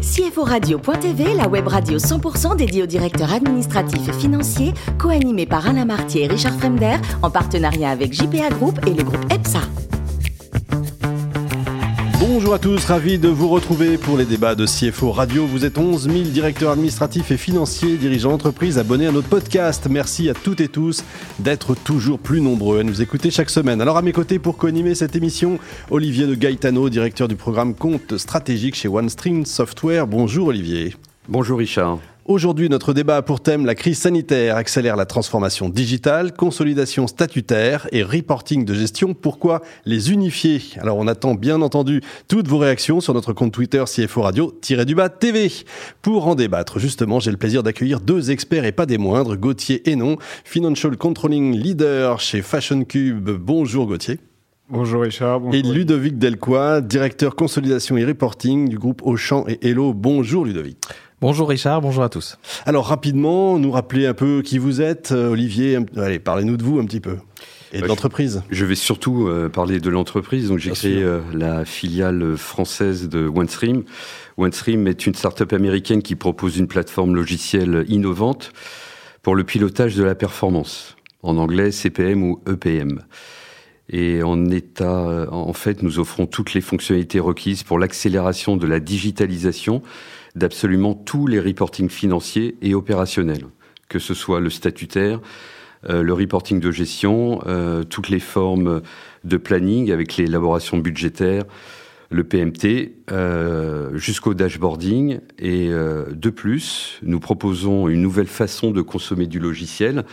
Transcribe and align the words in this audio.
CFO 0.00 0.44
Radio.tv, 0.44 1.34
la 1.34 1.46
web 1.46 1.68
radio 1.68 1.98
100% 1.98 2.56
dédiée 2.56 2.82
aux 2.82 2.86
directeurs 2.86 3.34
administratifs 3.34 4.08
et 4.08 4.12
financiers, 4.12 4.72
co-animée 4.98 5.44
par 5.44 5.68
Alain 5.68 5.84
Martier 5.84 6.24
et 6.24 6.26
Richard 6.26 6.54
Fremder, 6.54 6.96
en 7.22 7.30
partenariat 7.30 7.90
avec 7.90 8.14
JPA 8.14 8.48
Group 8.48 8.78
et 8.86 8.94
le 8.94 9.04
groupe 9.04 9.24
EPSA. 9.30 9.60
Bonjour 12.40 12.54
à 12.54 12.58
tous, 12.58 12.86
ravi 12.86 13.18
de 13.18 13.28
vous 13.28 13.48
retrouver 13.48 13.98
pour 13.98 14.16
les 14.16 14.24
débats 14.24 14.54
de 14.54 14.64
CFO 14.64 15.12
Radio. 15.12 15.44
Vous 15.44 15.66
êtes 15.66 15.76
11 15.76 16.08
000 16.08 16.20
directeurs 16.30 16.70
administratifs 16.70 17.30
et 17.30 17.36
financiers, 17.36 17.98
dirigeants 17.98 18.30
d'entreprise 18.30 18.78
abonnés 18.78 19.06
à 19.06 19.12
notre 19.12 19.28
podcast. 19.28 19.88
Merci 19.90 20.30
à 20.30 20.32
toutes 20.32 20.62
et 20.62 20.68
tous 20.68 21.04
d'être 21.38 21.74
toujours 21.74 22.18
plus 22.18 22.40
nombreux 22.40 22.80
à 22.80 22.82
nous 22.82 23.02
écouter 23.02 23.30
chaque 23.30 23.50
semaine. 23.50 23.82
Alors 23.82 23.98
à 23.98 24.02
mes 24.02 24.12
côtés 24.12 24.38
pour 24.38 24.56
co-animer 24.56 24.94
cette 24.94 25.16
émission, 25.16 25.58
Olivier 25.90 26.26
de 26.26 26.34
Gaetano, 26.34 26.88
directeur 26.88 27.28
du 27.28 27.36
programme 27.36 27.74
compte 27.74 28.16
stratégique 28.16 28.74
chez 28.74 28.88
OneStream 28.88 29.44
Software. 29.44 30.06
Bonjour 30.06 30.46
Olivier. 30.46 30.96
Bonjour 31.28 31.58
Richard. 31.58 31.98
Aujourd'hui, 32.30 32.68
notre 32.68 32.92
débat 32.92 33.16
a 33.16 33.22
pour 33.22 33.40
thème 33.40 33.66
la 33.66 33.74
crise 33.74 33.98
sanitaire 33.98 34.56
accélère 34.56 34.94
la 34.94 35.04
transformation 35.04 35.68
digitale, 35.68 36.32
consolidation 36.32 37.08
statutaire 37.08 37.88
et 37.90 38.04
reporting 38.04 38.64
de 38.64 38.72
gestion. 38.72 39.14
Pourquoi 39.14 39.62
les 39.84 40.12
unifier? 40.12 40.62
Alors, 40.78 40.96
on 40.98 41.08
attend 41.08 41.34
bien 41.34 41.60
entendu 41.60 42.02
toutes 42.28 42.46
vos 42.46 42.58
réactions 42.58 43.00
sur 43.00 43.14
notre 43.14 43.32
compte 43.32 43.52
Twitter 43.52 43.82
CFO 43.84 44.22
Radio-du-bas 44.22 45.08
TV. 45.08 45.50
Pour 46.02 46.28
en 46.28 46.36
débattre, 46.36 46.78
justement, 46.78 47.18
j'ai 47.18 47.32
le 47.32 47.36
plaisir 47.36 47.64
d'accueillir 47.64 47.98
deux 47.98 48.30
experts 48.30 48.64
et 48.64 48.70
pas 48.70 48.86
des 48.86 48.96
moindres, 48.96 49.36
Gauthier 49.36 49.90
Hénon, 49.90 50.16
Financial 50.44 50.96
Controlling 50.96 51.56
Leader 51.56 52.20
chez 52.20 52.42
Fashion 52.42 52.84
Cube. 52.84 53.28
Bonjour 53.28 53.88
Gauthier. 53.88 54.20
Bonjour 54.68 55.02
Richard. 55.02 55.40
Bonjour. 55.40 55.54
Et 55.56 55.62
Ludovic 55.62 56.16
Delcoy, 56.16 56.80
directeur 56.80 57.34
consolidation 57.34 57.96
et 57.96 58.04
reporting 58.04 58.68
du 58.68 58.78
groupe 58.78 59.02
Auchan 59.04 59.44
et 59.48 59.58
Hello. 59.68 59.92
Bonjour 59.92 60.44
Ludovic. 60.44 60.76
Bonjour 61.20 61.50
Richard, 61.50 61.82
bonjour 61.82 62.02
à 62.02 62.08
tous. 62.08 62.38
Alors 62.64 62.86
rapidement, 62.86 63.58
nous 63.58 63.70
rappeler 63.70 64.06
un 64.06 64.14
peu 64.14 64.40
qui 64.40 64.56
vous 64.56 64.80
êtes, 64.80 65.12
euh, 65.12 65.28
Olivier. 65.28 65.78
Allez, 65.98 66.18
parlez-nous 66.18 66.56
de 66.56 66.62
vous 66.62 66.78
un 66.80 66.86
petit 66.86 67.00
peu. 67.00 67.18
Et 67.72 67.76
de 67.76 67.82
Bah, 67.82 67.88
l'entreprise. 67.88 68.42
Je 68.48 68.64
vais 68.64 68.74
surtout 68.74 69.28
euh, 69.28 69.50
parler 69.50 69.80
de 69.80 69.90
l'entreprise. 69.90 70.48
Donc, 70.48 70.60
j'ai 70.60 70.70
créé 70.70 71.02
euh, 71.02 71.20
la 71.34 71.66
filiale 71.66 72.38
française 72.38 73.10
de 73.10 73.28
OneStream. 73.28 73.82
OneStream 74.38 74.86
est 74.86 75.06
une 75.06 75.14
start-up 75.14 75.52
américaine 75.52 76.00
qui 76.00 76.16
propose 76.16 76.56
une 76.56 76.68
plateforme 76.68 77.14
logicielle 77.14 77.84
innovante 77.88 78.54
pour 79.20 79.34
le 79.34 79.44
pilotage 79.44 79.96
de 79.96 80.02
la 80.02 80.14
performance. 80.14 80.96
En 81.22 81.36
anglais, 81.36 81.70
CPM 81.70 82.22
ou 82.22 82.40
EPM. 82.50 83.02
Et 83.90 84.22
en 84.22 84.46
état, 84.46 85.28
en 85.30 85.52
fait, 85.52 85.82
nous 85.82 85.98
offrons 85.98 86.26
toutes 86.26 86.54
les 86.54 86.62
fonctionnalités 86.62 87.20
requises 87.20 87.62
pour 87.62 87.78
l'accélération 87.78 88.56
de 88.56 88.66
la 88.66 88.80
digitalisation 88.80 89.82
d'absolument 90.34 90.94
tous 90.94 91.26
les 91.26 91.40
reportings 91.40 91.88
financiers 91.88 92.56
et 92.62 92.74
opérationnels, 92.74 93.46
que 93.88 93.98
ce 93.98 94.14
soit 94.14 94.40
le 94.40 94.50
statutaire, 94.50 95.20
euh, 95.88 96.02
le 96.02 96.12
reporting 96.12 96.60
de 96.60 96.70
gestion, 96.70 97.40
euh, 97.46 97.84
toutes 97.84 98.10
les 98.10 98.20
formes 98.20 98.82
de 99.24 99.36
planning 99.36 99.90
avec 99.90 100.16
l'élaboration 100.16 100.76
budgétaire, 100.76 101.44
le 102.10 102.24
PMT, 102.24 102.96
euh, 103.12 103.96
jusqu'au 103.96 104.34
dashboarding. 104.34 105.20
Et 105.38 105.68
de 105.68 106.30
plus, 106.30 106.98
nous 107.02 107.20
proposons 107.20 107.88
une 107.88 108.02
nouvelle 108.02 108.26
façon 108.26 108.72
de 108.72 108.82
consommer 108.82 109.26
du 109.26 109.38
logiciel, 109.38 110.04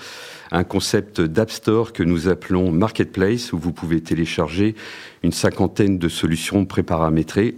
un 0.51 0.63
concept 0.63 1.19
d'App 1.19 1.51
Store 1.51 1.93
que 1.93 2.03
nous 2.03 2.29
appelons 2.29 2.71
Marketplace, 2.71 3.51
où 3.51 3.57
vous 3.57 3.73
pouvez 3.73 3.99
télécharger 4.01 4.75
une 5.23 5.31
cinquantaine 5.31 5.97
de 5.97 6.07
solutions 6.07 6.65
préparamétrées 6.65 7.55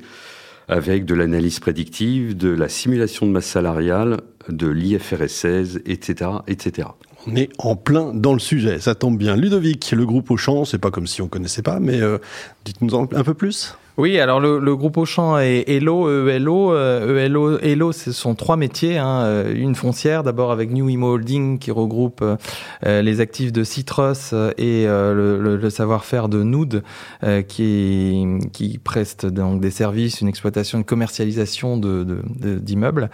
avec 0.70 1.04
de 1.06 1.16
l'analyse 1.16 1.60
prédictive, 1.60 2.38
de 2.38 2.50
la 2.50 2.70
simulation 2.70 3.26
de 3.26 3.32
masse 3.32 3.48
salariale, 3.48 4.22
de 4.48 4.68
l'IFRS 4.68 5.28
16, 5.28 5.82
etc., 5.86 6.32
etc. 6.48 6.88
On 7.28 7.36
est 7.36 7.50
en 7.58 7.76
plein 7.76 8.14
dans 8.14 8.34
le 8.34 8.40
sujet, 8.40 8.80
ça 8.80 8.96
tombe 8.96 9.18
bien. 9.18 9.36
Ludovic, 9.36 9.92
le 9.92 10.06
groupe 10.06 10.32
Auchan, 10.32 10.64
c'est 10.66 10.78
pas 10.78 10.92
comme 10.92 11.08
si 11.08 11.22
on 11.22 11.28
connaissait 11.28 11.64
pas, 11.64 11.80
mais 11.80 12.00
euh, 12.00 12.20
dites-nous 12.66 12.96
un 12.96 13.24
peu 13.24 13.34
plus. 13.34 13.76
Oui, 14.00 14.18
alors 14.18 14.40
le, 14.40 14.60
le 14.60 14.78
groupe 14.78 14.96
Auchan 14.96 15.40
et 15.40 15.66
Hello, 15.68 16.08
ELO, 16.30 16.72
euh, 16.72 17.26
ELO, 17.26 17.60
Hello, 17.60 17.92
ce 17.92 18.14
sont 18.14 18.34
trois 18.34 18.56
métiers. 18.56 18.98
Hein, 18.98 19.24
euh, 19.24 19.54
une 19.54 19.76
foncière, 19.76 20.24
d'abord 20.24 20.54
avec 20.54 20.72
New 20.72 20.88
Imo 20.88 21.16
Holding, 21.16 21.60
qui 21.60 21.70
regroupe 21.70 22.24
euh, 22.24 23.02
les 23.02 23.20
actifs 23.20 23.52
de 23.52 23.66
Citrus 23.66 24.30
euh, 24.32 24.52
et 24.58 24.88
euh, 24.88 25.14
le, 25.14 25.58
le- 25.58 25.70
savoir-faire 25.70 26.30
de 26.30 26.44
Nood, 26.44 26.82
euh, 27.26 27.42
qui, 27.42 28.26
qui 28.54 28.78
preste 28.78 29.26
donc 29.26 29.60
des 29.60 29.70
services, 29.70 30.22
une 30.22 30.30
exploitation, 30.30 30.78
une 30.78 30.86
commercialisation 30.86 31.76
de- 31.76 32.06
de- 32.06 32.22
de- 32.40 32.58
d'immeubles. 32.58 33.10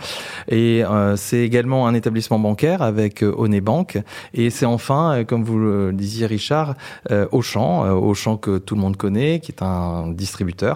Et 0.50 0.86
euh, 0.86 1.16
c'est 1.16 1.40
également 1.40 1.88
un 1.88 1.96
établissement 1.96 2.38
bancaire 2.38 2.84
avec 2.84 3.24
euh, 3.24 3.34
Onet 3.36 3.60
Bank. 3.60 3.98
Et 4.36 4.52
c'est 4.52 4.68
enfin, 4.68 5.16
euh, 5.16 5.24
comme 5.24 5.44
vous 5.44 5.58
le 5.58 5.94
disiez 5.94 6.28
Richard, 6.28 6.76
euh, 7.10 7.26
Auchan, 7.32 7.86
euh, 7.86 7.92
Auchan 7.94 8.38
que 8.38 8.60
tout 8.60 8.76
le 8.76 8.82
monde 8.82 8.98
connaît, 8.98 9.40
qui 9.40 9.52
est 9.52 9.64
un 9.64 10.12
distributeur 10.12 10.75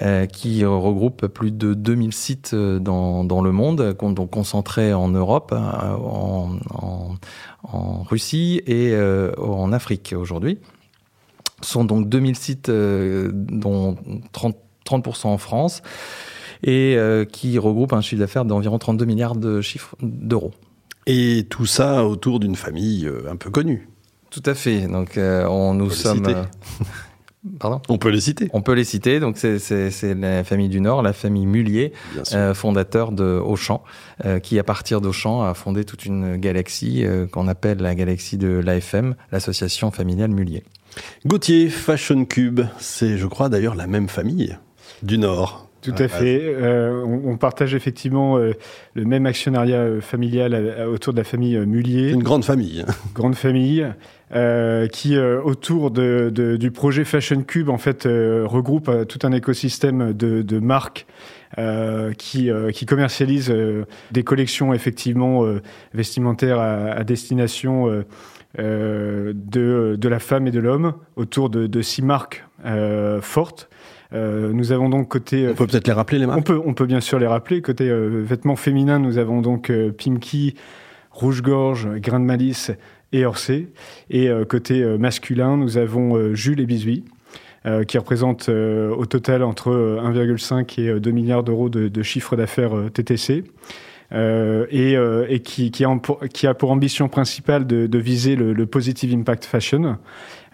euh, 0.00 0.26
qui 0.26 0.64
regroupe 0.64 1.26
plus 1.26 1.50
de 1.50 1.74
2000 1.74 2.12
sites 2.12 2.50
euh, 2.54 2.78
dans, 2.78 3.24
dans 3.24 3.42
le 3.42 3.52
monde, 3.52 3.96
donc 4.00 4.30
concentrés 4.30 4.92
en 4.92 5.08
Europe, 5.08 5.52
euh, 5.52 5.56
en, 5.56 6.58
en, 6.70 7.14
en 7.64 8.02
Russie 8.02 8.62
et 8.66 8.96
en 9.38 9.72
Afrique 9.72 10.14
aujourd'hui. 10.16 10.58
Ce 11.62 11.72
sont 11.72 11.84
donc 11.84 12.08
2000 12.08 12.36
sites, 12.36 12.70
dont 12.70 13.96
30, 14.32 14.56
30% 14.84 15.26
en 15.28 15.38
France, 15.38 15.82
et 16.64 16.98
qui 17.30 17.58
regroupent 17.58 17.92
un 17.92 18.00
chiffre 18.00 18.20
d'affaires 18.20 18.44
d'environ 18.44 18.78
32 18.78 19.04
milliards 19.04 19.36
de 19.36 19.60
d'euros. 20.00 20.50
Et 21.06 21.46
tout 21.48 21.66
ça 21.66 22.04
autour 22.04 22.40
d'une 22.40 22.56
famille 22.56 23.08
un 23.28 23.36
peu 23.36 23.50
connue. 23.50 23.88
Tout 24.32 24.42
à 24.46 24.54
fait. 24.54 24.88
Donc, 24.88 25.18
euh, 25.18 25.46
on, 25.46 25.74
nous 25.74 25.90
sommes. 25.90 26.26
Pardon 27.58 27.80
On 27.88 27.98
peut 27.98 28.10
les 28.10 28.20
citer, 28.20 28.48
On 28.52 28.62
peut 28.62 28.72
les 28.74 28.84
citer. 28.84 29.18
Donc, 29.18 29.36
c'est- 29.36 30.14
la 30.14 30.44
famille 30.44 30.68
du 30.68 30.80
Nord, 30.80 31.02
la 31.02 31.12
famille 31.12 31.46
Mullier, 31.46 31.92
euh, 32.34 32.54
fondateur 32.54 33.10
de 33.10 33.40
Auchan, 33.44 33.82
euh, 34.24 34.38
qui, 34.38 34.58
à 34.58 34.62
partir 34.64 35.00
d'Auchan, 35.00 35.42
a 35.42 35.54
fondé 35.54 35.84
toute 35.84 36.04
une 36.04 36.36
galaxie 36.36 37.04
euh, 37.04 37.26
qu'on 37.26 37.48
appelle 37.48 37.78
la 37.78 37.94
galaxie 37.96 38.36
de 38.38 38.48
l'AFM, 38.64 39.16
l'association 39.32 39.90
familiale 39.90 40.30
Mullier. 40.30 40.62
Gauthier, 41.26 41.68
Fashion 41.68 42.24
Cube, 42.24 42.60
c'est, 42.78 43.16
je 43.18 43.26
crois, 43.26 43.48
d'ailleurs 43.48 43.74
la 43.74 43.86
même 43.88 44.08
famille 44.08 44.56
du 45.02 45.18
Nord. 45.18 45.68
Tout 45.82 45.94
à 45.98 46.08
fait. 46.08 46.40
Euh, 46.42 47.02
on, 47.04 47.32
on 47.32 47.36
partage 47.36 47.74
effectivement 47.74 48.38
euh, 48.38 48.52
le 48.94 49.04
même 49.04 49.26
actionnariat 49.26 49.80
euh, 49.80 50.00
familial 50.00 50.86
autour 50.90 51.12
de 51.12 51.18
la 51.18 51.24
famille 51.24 51.58
Mullier, 51.58 52.10
une 52.12 52.22
grande 52.22 52.44
famille. 52.44 52.84
hein. 52.86 52.92
grande 53.14 53.34
famille, 53.34 53.86
euh, 54.34 54.86
qui 54.86 55.16
euh, 55.16 55.40
autour 55.42 55.90
de, 55.90 56.30
de- 56.32 56.56
du 56.56 56.70
projet 56.70 57.04
Fashion 57.04 57.42
Cube 57.42 57.68
en 57.68 57.78
fait 57.78 58.06
euh, 58.06 58.44
regroupe 58.46 58.90
tout 59.08 59.18
un 59.24 59.32
écosystème 59.32 60.12
de, 60.12 60.42
de 60.42 60.58
marques. 60.58 61.06
euh, 61.58 62.12
qui, 62.14 62.50
euh, 62.50 62.70
qui 62.70 62.86
commercialisent 62.86 63.50
euh, 63.50 63.84
des 64.10 64.22
collections 64.22 64.72
effectivement 64.72 65.44
euh, 65.44 65.60
vestimentaires 65.92 66.58
à, 66.58 66.92
à 66.92 67.04
destination 67.04 67.90
euh, 67.90 68.06
euh, 68.58 69.32
de, 69.34 69.96
de 70.00 70.08
la 70.08 70.18
femme 70.18 70.46
et 70.46 70.50
de 70.50 70.60
l'homme 70.60 70.94
autour 71.16 71.50
de, 71.50 71.66
de 71.66 71.82
six 71.82 72.00
marques 72.02 72.46
euh, 72.64 73.20
fortes. 73.20 73.68
Euh, 74.14 74.52
nous 74.52 74.72
avons 74.72 74.88
donc 74.88 75.08
côté 75.08 75.48
On 75.48 75.54
peut 75.54 75.66
peut-être 75.66 75.86
les 75.86 75.92
rappeler, 75.92 76.18
les 76.18 76.26
marques 76.26 76.38
on 76.38 76.42
peut, 76.42 76.60
on 76.64 76.74
peut 76.74 76.86
bien 76.86 77.00
sûr 77.00 77.18
les 77.18 77.26
rappeler. 77.26 77.62
Côté 77.62 77.88
euh, 77.88 78.22
vêtements 78.22 78.56
féminins, 78.56 78.98
nous 78.98 79.18
avons 79.18 79.40
donc 79.40 79.70
euh, 79.70 79.90
Pimki, 79.92 80.54
Rouge-Gorge, 81.10 81.88
Grain 81.96 82.20
de 82.20 82.24
Malice 82.24 82.70
et 83.12 83.24
Orsay. 83.24 83.68
Et 84.10 84.28
euh, 84.28 84.44
côté 84.44 84.82
euh, 84.82 84.98
masculin, 84.98 85.56
nous 85.56 85.78
avons 85.78 86.16
euh, 86.16 86.34
Jules 86.34 86.60
et 86.60 86.66
Bisui, 86.66 87.04
euh, 87.66 87.84
qui 87.84 87.98
représentent 87.98 88.48
euh, 88.48 88.94
au 88.94 89.06
total 89.06 89.42
entre 89.42 89.70
euh, 89.70 90.00
1,5 90.02 90.80
et 90.80 90.88
euh, 90.88 91.00
2 91.00 91.10
milliards 91.10 91.44
d'euros 91.44 91.68
de, 91.68 91.88
de 91.88 92.02
chiffre 92.02 92.36
d'affaires 92.36 92.76
euh, 92.76 92.90
TTC. 92.90 93.44
Euh, 94.14 94.66
et, 94.70 94.96
euh, 94.96 95.38
qui, 95.38 95.84
a 95.84 96.54
pour, 96.54 96.70
ambition 96.70 97.08
principale 97.08 97.66
de, 97.66 97.98
viser 97.98 98.36
le, 98.36 98.66
positive 98.66 99.14
impact 99.14 99.44
fashion, 99.44 99.96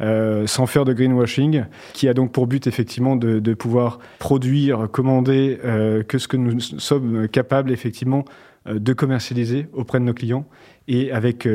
euh, 0.00 0.46
sans 0.46 0.66
faire 0.66 0.84
de 0.84 0.93
greenwashing, 0.93 1.64
qui 1.93 2.08
a 2.08 2.14
donc 2.14 2.32
pour 2.32 2.46
but 2.46 2.66
effectivement 2.66 3.16
de, 3.16 3.55
pouvoir 3.55 3.99
produire, 4.19 4.88
commander 4.90 5.58
que 6.06 6.19
ce 6.19 6.28
que 6.28 6.37
nous 6.37 6.60
sommes 6.60 7.28
capables 7.28 7.72
effectivement 7.72 8.25
de 8.66 8.93
commercialiser 8.93 9.66
auprès 9.72 9.99
de 9.99 10.04
nos 10.04 10.14
clients 10.14 10.46
et 10.87 11.11
avec 11.11 11.49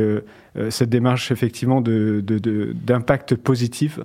cette 0.70 0.90
démarche 0.90 1.32
effectivement 1.32 1.82
d'impact 1.82 3.36
positif 3.36 4.00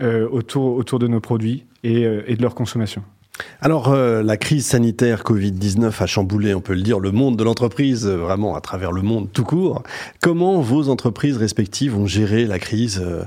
autour, 0.00 0.98
de 0.98 1.06
nos 1.06 1.20
produits 1.20 1.66
et 1.82 2.04
de 2.04 2.42
leur 2.42 2.54
consommation. 2.54 3.02
Alors, 3.60 3.88
euh, 3.88 4.22
la 4.22 4.36
crise 4.36 4.66
sanitaire 4.66 5.22
Covid-19 5.22 6.02
a 6.02 6.06
chamboulé, 6.06 6.54
on 6.54 6.60
peut 6.60 6.74
le 6.74 6.82
dire, 6.82 6.98
le 6.98 7.12
monde 7.12 7.36
de 7.36 7.44
l'entreprise, 7.44 8.06
euh, 8.06 8.16
vraiment 8.16 8.56
à 8.56 8.60
travers 8.60 8.92
le 8.92 9.02
monde 9.02 9.28
tout 9.32 9.44
court. 9.44 9.82
Comment 10.20 10.60
vos 10.60 10.88
entreprises 10.88 11.36
respectives 11.36 11.96
ont 11.96 12.06
géré 12.06 12.46
la 12.46 12.58
crise 12.58 13.00
euh, 13.04 13.24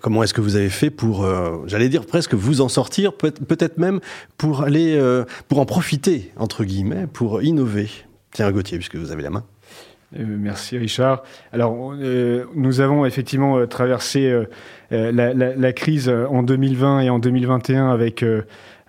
Comment 0.00 0.22
est-ce 0.22 0.34
que 0.34 0.42
vous 0.42 0.56
avez 0.56 0.68
fait 0.68 0.90
pour, 0.90 1.26
j'allais 1.64 1.88
dire 1.88 2.04
presque 2.04 2.34
vous 2.34 2.60
en 2.60 2.68
sortir, 2.68 3.14
peut-être 3.14 3.78
même 3.78 4.00
pour 4.36 4.64
aller, 4.64 5.00
pour 5.48 5.60
en 5.60 5.64
profiter, 5.64 6.30
entre 6.36 6.64
guillemets, 6.64 7.06
pour 7.10 7.42
innover? 7.42 7.88
Tiens, 8.32 8.52
Gauthier, 8.52 8.76
puisque 8.76 8.96
vous 8.96 9.12
avez 9.12 9.22
la 9.22 9.30
main. 9.30 9.44
merci 10.14 10.76
Richard. 10.76 11.22
Alors 11.52 11.94
nous 12.54 12.80
avons 12.82 13.06
effectivement 13.06 13.66
traversé 13.66 14.44
la, 14.90 15.32
la, 15.32 15.72
crise 15.72 16.10
en 16.10 16.42
2020 16.42 17.00
et 17.00 17.08
en 17.08 17.18
2021 17.18 17.88
avec 17.88 18.22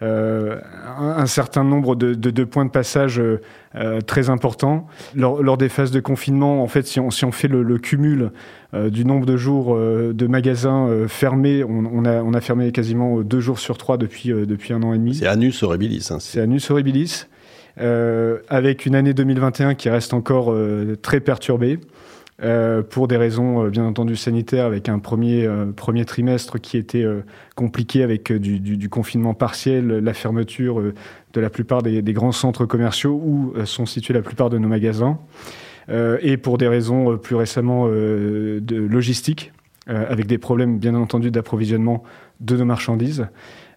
euh, 0.04 0.60
un, 1.00 1.26
certain 1.28 1.64
nombre 1.64 1.96
de, 1.96 2.44
points 2.44 2.66
de 2.66 2.70
passage 2.70 3.20
euh, 3.20 3.40
euh, 3.76 4.02
très 4.02 4.30
importants. 4.30 4.86
Lors, 5.16 5.58
des 5.58 5.70
phases 5.70 5.92
de 5.92 6.02
confinement, 6.02 6.62
en 6.62 6.68
fait, 6.68 6.86
si 6.86 7.00
on, 7.00 7.10
si 7.10 7.24
on 7.26 7.32
fait 7.32 7.48
le, 7.48 7.78
cumul 7.78 8.32
du 8.74 9.06
nombre 9.06 9.26
de 9.26 9.38
jours 9.38 9.78
de 9.78 10.28
magasins 10.28 10.90
fermés, 11.08 11.64
on, 11.64 12.06
a, 12.06 12.22
on, 12.22 12.34
a, 12.34 12.42
fermé 12.42 12.72
quasiment 12.72 13.22
deux 13.22 13.40
jours 13.40 13.60
sur 13.60 13.78
trois 13.78 13.98
depuis, 13.98 14.30
depuis 14.30 14.74
un 14.74 14.82
an 14.84 14.94
et 14.94 14.98
demi. 14.98 15.16
C'est 15.16 15.28
Anus 15.28 15.64
Horribilis. 15.64 16.10
Hein, 16.12 16.18
c'est 16.20 16.42
Anus 16.42 16.70
Horribilis. 16.70 17.28
avec 17.78 18.86
une 18.86 18.96
année 18.96 19.14
2021 19.14 19.76
qui 19.76 19.90
reste 19.90 20.14
encore 20.14 20.56
très 21.02 21.20
perturbée. 21.20 21.80
Euh, 22.42 22.82
pour 22.82 23.08
des 23.08 23.16
raisons 23.16 23.64
euh, 23.64 23.70
bien 23.70 23.86
entendu 23.86 24.16
sanitaires, 24.16 24.66
avec 24.66 24.90
un 24.90 24.98
premier, 24.98 25.46
euh, 25.46 25.72
premier 25.72 26.04
trimestre 26.04 26.60
qui 26.60 26.78
était 26.78 27.06
compliqué 27.56 28.02
avec 28.02 28.32
du, 28.32 28.90
confinement 28.90 29.34
partiel, 29.34 29.88
la 29.88 30.14
fermeture 30.14 30.82
de 31.34 31.42
la 31.42 31.50
plupart 31.50 31.84
des, 31.84 32.02
des, 32.02 32.14
grands 32.14 32.32
centres 32.32 32.66
commerciaux 32.66 33.22
où 33.24 33.54
sont 33.66 33.86
situés 33.86 34.14
la 34.14 34.22
plupart 34.22 34.50
de 34.50 34.58
nos 34.58 34.68
magasins, 34.68 35.20
et 35.90 36.38
pour 36.38 36.58
des 36.58 36.68
raisons 36.68 37.18
plus 37.18 37.36
récemment 37.36 37.88
de 37.88 38.76
logistique, 38.76 39.52
avec 39.88 40.28
des 40.28 40.38
problèmes 40.38 40.80
bien 40.80 40.96
entendu 40.96 41.30
d'approvisionnement 41.30 42.04
de 42.40 42.58
nos 42.58 42.66
marchandises. 42.66 43.28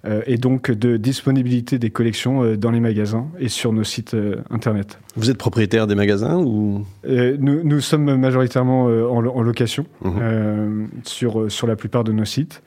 Euh, 0.06 0.23
et 0.26 0.37
donc 0.37 0.70
de 0.70 0.97
disponibilité 0.97 1.79
des 1.79 1.91
collections 1.91 2.43
euh, 2.43 2.56
dans 2.56 2.70
les 2.70 2.81
magasins 2.81 3.26
et 3.38 3.49
sur 3.49 3.73
nos 3.73 3.82
sites 3.82 4.14
euh, 4.14 4.37
internet. 4.50 4.99
Vous 5.17 5.31
êtes 5.31 5.38
propriétaire 5.38 5.87
des 5.87 5.94
magasins 5.94 6.37
ou? 6.37 6.85
Nous, 7.05 7.64
nous, 7.64 7.81
sommes 7.81 8.17
majoritairement 8.17 8.85
en, 8.85 9.43
location 9.43 9.87
mhm. 10.03 10.88
sur, 11.05 11.50
sur 11.50 11.67
la 11.67 11.75
plupart 11.76 12.05
de 12.05 12.12
nos 12.12 12.26
sites. 12.26 12.62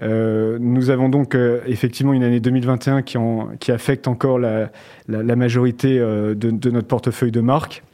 nous 0.00 0.90
avons 0.90 1.08
donc 1.08 1.36
effectivement 1.66 2.12
une 2.12 2.24
année 2.24 2.40
2021 2.40 3.02
qui, 3.02 3.18
en, 3.18 3.50
qui 3.60 3.70
affecte 3.70 4.08
encore 4.08 4.40
la, 4.40 4.72
la, 5.06 5.36
majorité 5.36 5.98
de, 5.98 6.34
de, 6.34 6.70
notre 6.70 6.88
portefeuille 6.88 7.30
de 7.30 7.40
marques 7.40 7.84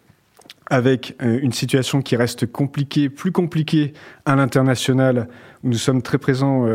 avec 0.70 1.14
une 1.20 1.52
situation 1.52 2.00
qui 2.00 2.16
reste 2.16 2.50
compliquée, 2.50 3.08
plus 3.08 3.32
compliquée 3.32 3.92
à 4.24 4.36
l'international, 4.36 5.28
nous 5.62 5.74
sommes 5.74 6.02
très 6.02 6.18
présents 6.18 6.66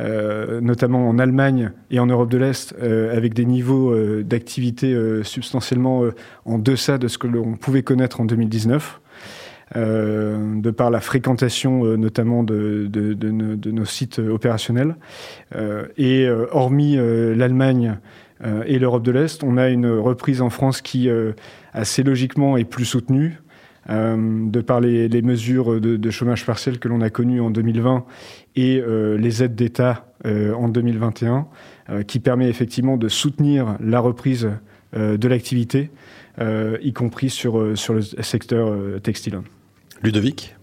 euh, 0.00 0.60
notamment 0.62 1.06
en 1.08 1.18
Allemagne 1.18 1.70
et 1.90 1.98
en 1.98 2.06
Europe 2.06 2.30
de 2.30 2.38
l'Est, 2.38 2.74
euh, 2.82 3.14
avec 3.14 3.34
des 3.34 3.44
niveaux 3.44 3.92
euh, 3.92 4.22
d'activité 4.22 4.96
substantiellement 5.22 6.04
en 6.44 6.58
deçà 6.58 6.98
de 6.98 7.08
ce 7.08 7.18
que 7.18 7.26
l'on 7.26 7.56
pouvait 7.56 7.82
connaître 7.82 8.20
en 8.20 8.24
2019. 8.24 9.00
de 9.74 10.70
par 10.70 10.90
la 10.90 11.00
fréquentation 11.00 11.84
notamment 11.96 12.42
de, 12.42 13.70
nos 13.70 13.84
sites 13.84 14.18
opérationnels. 14.18 14.96
et 15.96 16.28
hormis 16.50 16.96
l'Allemagne 16.96 17.98
et 18.66 18.78
l'Europe 18.78 19.02
de 19.02 19.12
l'Est, 19.12 19.44
on 19.44 19.56
a 19.56 19.68
une 19.68 19.86
reprise 19.86 20.42
en 20.42 20.50
France 20.50 20.82
qui, 20.82 21.08
assez 21.72 22.02
logiquement, 22.02 22.56
est 22.56 22.64
plus 22.64 22.84
soutenue. 22.84 23.40
De 23.88 24.60
par 24.60 24.80
les, 24.80 25.22
mesures 25.22 25.80
de, 25.80 26.10
chômage 26.10 26.46
partiel 26.46 26.78
que 26.78 26.88
l'on 26.88 27.00
a 27.00 27.10
connues 27.10 27.40
en 27.40 27.50
2020 27.50 28.04
et 28.56 28.80
euh, 28.80 29.16
les 29.16 29.42
aides 29.42 29.54
d'État 29.54 30.12
euh, 30.24 30.54
en 30.54 30.68
2021, 30.68 31.46
euh, 31.90 32.02
qui 32.02 32.20
permet 32.20 32.48
effectivement 32.48 32.96
de 32.96 33.08
soutenir 33.08 33.76
la 33.80 34.00
reprise 34.00 34.50
de 34.94 35.26
l'activité, 35.26 35.90
y 36.38 36.92
compris 36.92 37.30
sur, 37.30 37.78
sur 37.78 37.94
le 37.94 38.02
secteur 38.02 39.00
textile. 39.00 39.40
Ludovic? 40.02 40.54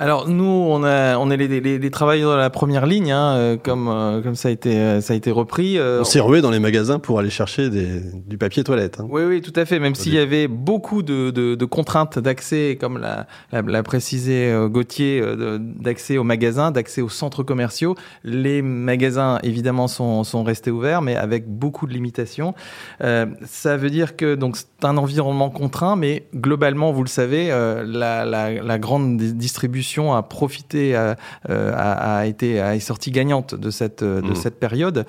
Alors 0.00 0.26
nous, 0.26 0.46
on, 0.46 0.82
a, 0.82 1.18
on 1.18 1.30
est 1.30 1.36
les, 1.36 1.60
les, 1.60 1.78
les 1.78 1.90
travailleurs 1.90 2.32
de 2.32 2.38
la 2.38 2.48
première 2.48 2.86
ligne, 2.86 3.12
hein, 3.12 3.34
euh, 3.34 3.56
comme, 3.62 3.86
euh, 3.86 4.22
comme 4.22 4.34
ça 4.34 4.48
a 4.48 4.50
été, 4.50 4.74
euh, 4.74 5.02
ça 5.02 5.12
a 5.12 5.16
été 5.16 5.30
repris. 5.30 5.78
on 5.78 6.04
s'est 6.04 6.20
rué 6.20 6.40
dans 6.40 6.50
les 6.50 6.58
magasins 6.58 6.98
pour 6.98 7.18
aller 7.18 7.28
chercher 7.28 7.68
des, 7.68 8.00
du 8.26 8.38
papier 8.38 8.64
toilette. 8.64 8.98
Hein. 8.98 9.06
Oui, 9.10 9.24
oui, 9.24 9.42
tout 9.42 9.52
à 9.56 9.66
fait. 9.66 9.78
Même 9.78 9.94
s'il 9.94 10.14
y 10.14 10.18
avait 10.18 10.48
beaucoup 10.48 11.02
de, 11.02 11.30
de, 11.30 11.54
de 11.54 11.64
contraintes 11.66 12.18
d'accès, 12.18 12.78
comme 12.80 12.96
l'a, 12.96 13.26
la, 13.52 13.82
précisé 13.82 14.50
Gauthier, 14.70 15.22
d'accès 15.58 16.16
aux 16.16 16.24
magasins, 16.24 16.70
d'accès 16.70 17.02
aux 17.02 17.10
centres 17.10 17.42
commerciaux, 17.42 17.94
les 18.24 18.62
magasins 18.62 19.38
évidemment 19.42 19.86
sont, 19.86 20.24
sont 20.24 20.44
restés 20.44 20.70
ouverts, 20.70 21.02
mais 21.02 21.16
avec 21.16 21.46
beaucoup 21.46 21.86
de 21.86 21.92
limitations. 21.92 22.54
ça 23.00 23.76
veut 23.76 23.90
dire 23.90 24.16
que 24.16 24.34
donc 24.34 24.56
c'est 24.56 24.86
un 24.86 24.96
environnement 24.96 25.50
contraint, 25.50 25.96
mais 25.96 26.24
globalement, 26.34 26.90
vous 26.90 27.02
le 27.02 27.08
savez, 27.08 27.48
la, 27.48 28.24
la, 28.24 28.50
la 28.50 28.78
grande 28.78 29.18
distribution 29.18 29.89
a 29.98 30.22
profité, 30.22 30.94
a, 30.94 31.16
a, 31.48 32.26
été 32.26 32.60
a 32.60 32.74
est 32.74 32.80
sortie 32.80 33.10
gagnante 33.10 33.54
de 33.54 33.70
cette 33.70 34.04
de 34.04 34.20
mmh. 34.20 34.36
cette 34.36 34.58
période. 34.58 35.06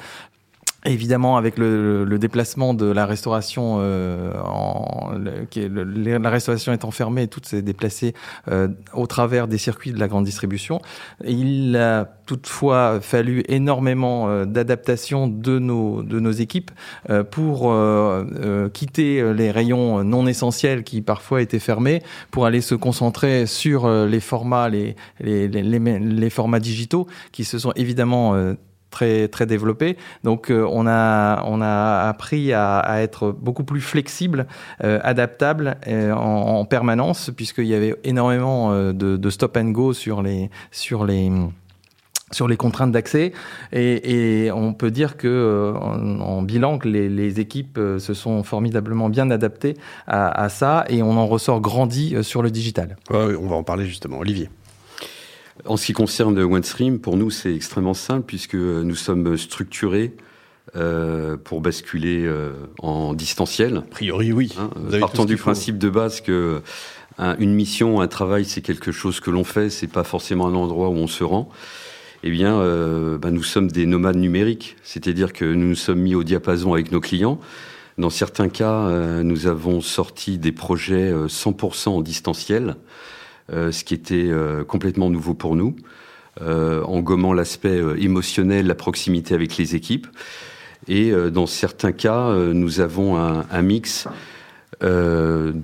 Évidemment, 0.84 1.38
avec 1.38 1.60
le, 1.60 2.06
le, 2.06 2.18
déplacement 2.18 2.74
de 2.74 2.88
la 2.88 3.06
restauration, 3.06 3.78
euh, 3.82 4.34
en, 4.44 5.12
le, 5.16 6.18
la 6.18 6.30
restauration 6.32 6.74
étant 6.74 6.90
fermée, 6.90 7.28
tout 7.28 7.42
s'est 7.44 7.62
déplacé 7.62 8.16
euh, 8.48 8.68
au 8.94 9.06
travers 9.06 9.48
des 9.48 9.60
circuits 9.60 9.92
de 9.92 10.00
la 10.00 10.08
grande 10.08 10.26
distribution. 10.26 10.82
Il 11.24 11.76
a 11.78 12.06
toutefois 12.32 13.02
fallu 13.02 13.44
énormément 13.50 14.30
euh, 14.30 14.46
d'adaptation 14.46 15.28
de 15.28 15.60
nos 15.60 16.02
de 16.02 16.20
nos 16.22 16.32
équipes 16.32 16.72
euh, 17.10 17.26
pour 17.26 17.70
euh, 17.72 18.70
quitter 18.70 19.34
les 19.34 19.52
rayons 19.52 20.04
non 20.06 20.26
essentiels 20.28 20.84
qui 20.84 21.02
parfois 21.02 21.42
étaient 21.42 21.60
fermés 21.60 22.02
pour 22.32 22.46
aller 22.46 22.62
se 22.62 22.74
concentrer 22.74 23.48
sur 23.48 23.90
les 23.90 24.22
formats 24.22 24.70
les 24.70 24.96
les, 25.20 25.50
les, 25.50 26.00
les 26.00 26.30
formats 26.30 26.62
digitaux 26.62 27.06
qui 27.34 27.44
se 27.44 27.60
sont 27.60 27.74
évidemment 27.76 28.34
très 28.92 29.28
très 29.28 29.48
développé. 29.48 29.98
Donc 30.24 30.52
euh, 30.52 30.68
on 30.70 30.86
a 30.86 31.44
on 31.48 31.62
a 31.62 32.08
appris 32.08 32.54
à, 32.54 33.02
être 33.02 33.32
beaucoup 33.32 33.64
plus 33.64 33.82
flexible, 33.82 34.46
euh, 34.84 35.00
adaptable 35.02 35.78
euh, 35.88 36.12
en, 36.12 36.60
en, 36.60 36.66
permanence 36.66 37.32
puisqu'il 37.36 37.66
y 37.66 37.74
avait 37.74 37.96
énormément 38.04 38.72
de, 38.72 38.92
de, 38.92 39.30
stop 39.30 39.58
and 39.58 39.70
go 39.72 39.94
sur 39.94 40.22
les 40.22 40.52
sur 40.72 41.06
les 41.06 41.32
sur 42.32 42.48
les 42.48 42.56
contraintes 42.56 42.92
d'accès 42.92 43.34
et, 43.74 44.50
on 44.54 44.74
peut 44.74 44.92
dire 44.92 45.18
que 45.18 45.74
en, 45.76 46.42
bilan 46.42 46.78
que 46.78 46.88
les, 46.88 47.40
équipes 47.40 47.80
se 47.98 48.14
sont 48.14 48.44
formidablement 48.44 49.10
bien 49.10 49.32
adaptées 49.32 49.76
à, 50.08 50.44
à, 50.44 50.50
ça 50.50 50.86
et 50.90 51.02
on 51.02 51.18
en 51.18 51.28
ressort 51.28 51.60
grandi 51.62 52.16
sur 52.22 52.42
le 52.42 52.52
digital. 52.52 52.98
Ouais, 53.10 53.36
on 53.36 53.48
va 53.48 53.56
en 53.56 53.64
parler 53.64 53.86
justement, 53.86 54.20
Olivier. 54.20 54.50
En 55.66 55.78
ce 55.78 55.86
qui 55.86 55.94
concerne 55.94 56.38
OneStream, 56.40 57.00
pour 57.00 57.18
nous, 57.18 57.30
c'est 57.30 57.54
extrêmement 57.54 57.94
simple 57.94 58.24
puisque 58.26 58.56
nous 58.56 58.96
sommes 58.96 59.38
structurés 59.38 60.16
euh, 60.76 61.36
pour 61.36 61.60
basculer 61.60 62.24
euh, 62.26 62.54
en 62.80 63.14
distanciel. 63.14 63.78
A 63.78 63.82
priori, 63.82 64.32
oui. 64.32 64.54
Hein, 64.58 64.70
partant 65.00 65.26
du 65.26 65.36
principe 65.36 65.78
de 65.78 65.90
base 65.90 66.22
que 66.22 66.62
une 67.40 67.54
mission, 67.54 68.00
un 68.00 68.08
travail, 68.08 68.46
c'est 68.46 68.62
quelque 68.62 68.92
chose 68.92 69.20
que 69.20 69.30
l'on 69.30 69.44
fait, 69.44 69.70
c'est 69.70 69.88
pas 69.88 70.04
forcément 70.04 70.48
un 70.48 70.56
endroit 70.56 70.90
où 70.90 70.94
on 70.94 71.08
se 71.08 71.24
rend. 71.24 71.50
Eh 72.24 72.32
bien, 72.32 72.56
euh, 72.56 73.18
bah, 73.18 73.32
nous 73.32 73.44
sommes 73.44 73.70
des 73.70 73.86
nomades 73.86 74.16
numériques, 74.16 74.78
c'est-à-dire 74.82 75.34
que 75.34 75.46
nous 75.46 75.68
nous 75.68 75.76
sommes 75.76 76.00
mis 76.00 76.16
au 76.16 76.24
diapason 76.24 76.74
avec 76.74 76.92
nos 76.92 77.02
clients. 77.02 77.40
Dans 77.98 78.10
certains 78.10 78.48
cas, 78.48 78.90
nous 79.24 79.48
avons 79.48 79.82
sorti 79.82 80.38
des 80.38 80.54
projets 80.54 81.14
100% 81.28 81.90
en 81.90 82.02
distanciel. 82.02 82.78
Euh, 83.52 83.72
ce 83.72 83.84
qui 83.84 83.94
était 83.94 84.30
euh, 84.30 84.64
complètement 84.64 85.10
nouveau 85.10 85.34
pour 85.34 85.58
nous, 85.58 85.76
euh, 86.42 86.84
en 86.84 87.02
gommant 87.02 87.34
l'aspect 87.34 87.82
émotionnel, 87.98 88.68
la 88.68 88.76
proximité 88.76 89.34
avec 89.34 89.58
les 89.58 89.76
équipes. 89.76 90.08
Et 90.88 91.12
dans 91.32 91.46
certains 91.46 91.92
cas, 91.92 92.34
nous 92.36 92.80
avons 92.80 93.16
un, 93.16 93.46
un 93.52 93.62
mix 93.62 94.08
de 94.82 95.60